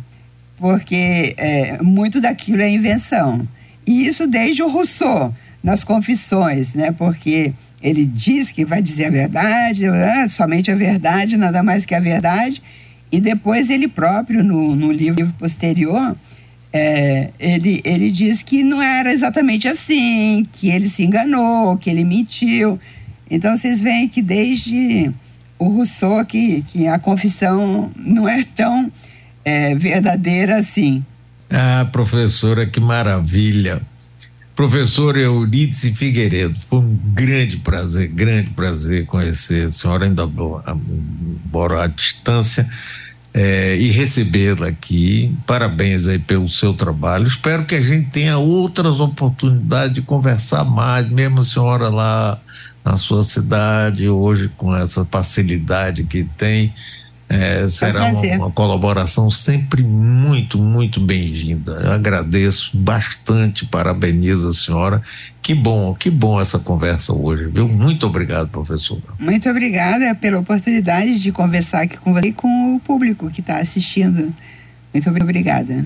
porque 0.59 1.35
é, 1.37 1.83
muito 1.83 2.21
daquilo 2.21 2.63
é 2.63 2.69
invenção. 2.69 3.47
E 3.87 4.07
isso 4.07 4.27
desde 4.27 4.63
o 4.63 4.69
Rousseau, 4.69 5.33
nas 5.63 5.83
Confissões, 5.83 6.75
né? 6.75 6.93
porque 6.93 7.53
ele 7.83 8.05
diz 8.05 8.51
que 8.51 8.65
vai 8.65 8.83
dizer 8.83 9.07
a 9.07 9.11
verdade, 9.11 9.87
ah, 9.87 10.29
somente 10.29 10.71
a 10.71 10.77
verdade, 10.77 11.37
nada 11.37 11.63
mais 11.63 11.85
que 11.85 11.95
a 11.95 12.01
verdade, 12.01 12.63
e 13.11 13.21
depois 13.21 13.71
ele 13.71 13.89
próprio, 13.89 14.43
no, 14.43 14.75
no 14.75 14.93
livro 14.93 15.33
posterior, 15.39 16.17
é, 16.73 17.31
ele, 17.39 17.81
ele 17.85 18.11
diz 18.11 18.43
que 18.43 18.63
não 18.63 18.83
era 18.83 19.13
exatamente 19.13 19.69
assim, 19.69 20.47
que 20.53 20.69
ele 20.69 20.89
se 20.89 21.05
enganou, 21.05 21.77
que 21.77 21.89
ele 21.89 22.05
mentiu. 22.05 22.79
Então 23.31 23.57
vocês 23.57 23.81
veem 23.81 24.09
que 24.09 24.21
desde 24.21 25.11
o 25.59 25.69
Rousseau 25.69 26.25
que, 26.25 26.63
que 26.63 26.87
a 26.87 26.99
confissão 26.99 27.91
não 27.97 28.29
é 28.29 28.45
tão 28.55 28.93
é, 29.45 29.75
verdadeira 29.75 30.57
assim. 30.57 31.05
Ah, 31.49 31.89
professora, 31.91 32.67
que 32.67 32.81
maravilha. 32.81 33.81
Professor 34.57 35.19
Eurídice 35.19 35.93
Figueiredo, 35.93 36.59
foi 36.71 36.79
um 36.79 36.99
grande 37.13 37.59
prazer, 37.59 38.09
grande 38.09 38.49
prazer 38.51 39.05
conhecer 39.05 39.67
a 39.67 39.71
senhora, 39.71 40.07
ainda 40.07 40.23
embora 40.25 41.85
à 41.85 41.87
distância, 41.87 42.67
é, 43.35 43.77
e 43.77 43.91
recebê-la 43.91 44.69
aqui. 44.69 45.37
Parabéns 45.47 46.09
aí 46.09 46.19
pelo 46.19 46.49
seu 46.49 46.73
trabalho. 46.73 47.27
Espero 47.27 47.67
que 47.67 47.75
a 47.75 47.83
gente 47.83 48.09
tenha 48.09 48.39
outras 48.39 48.99
oportunidades 48.99 49.95
de 49.95 50.01
conversar 50.01 50.65
mais, 50.65 51.07
mesmo 51.11 51.41
a 51.41 51.45
senhora 51.45 51.91
lá 51.91 52.41
na 52.83 52.97
sua 52.97 53.25
cidade, 53.25 54.09
hoje 54.09 54.51
com 54.57 54.75
essa 54.75 55.05
facilidade 55.05 56.05
que 56.05 56.25
tem. 56.25 56.73
É, 57.29 57.67
será 57.67 58.05
uma, 58.05 58.37
uma, 58.37 58.51
colaboração 58.53 59.29
sempre 59.29 59.83
muito, 59.83 60.59
muito 60.59 61.01
bem-vinda. 61.01 61.93
Agradeço 61.93 62.77
bastante, 62.77 63.67
parabenizo 63.67 64.49
a 64.49 64.53
senhora. 64.53 65.03
Que 65.43 65.53
bom, 65.53 65.93
que 65.95 66.09
bom 66.09 66.41
essa 66.41 66.59
conversa 66.59 67.13
hoje, 67.13 67.47
viu? 67.47 67.69
Muito 67.69 68.07
obrigado, 68.07 68.49
professora. 68.49 69.03
Muito 69.19 69.49
obrigada 69.51 70.15
pela 70.15 70.39
oportunidade 70.39 71.19
de 71.19 71.33
conversar 71.33 71.83
aqui 71.83 71.97
com 71.97 72.13
você 72.13 72.29
e 72.29 72.33
com 72.33 72.77
o 72.77 72.81
público 72.81 73.29
que 73.31 73.41
está 73.41 73.59
assistindo. 73.59 74.33
Muito 74.93 75.11
obrigada. 75.11 75.85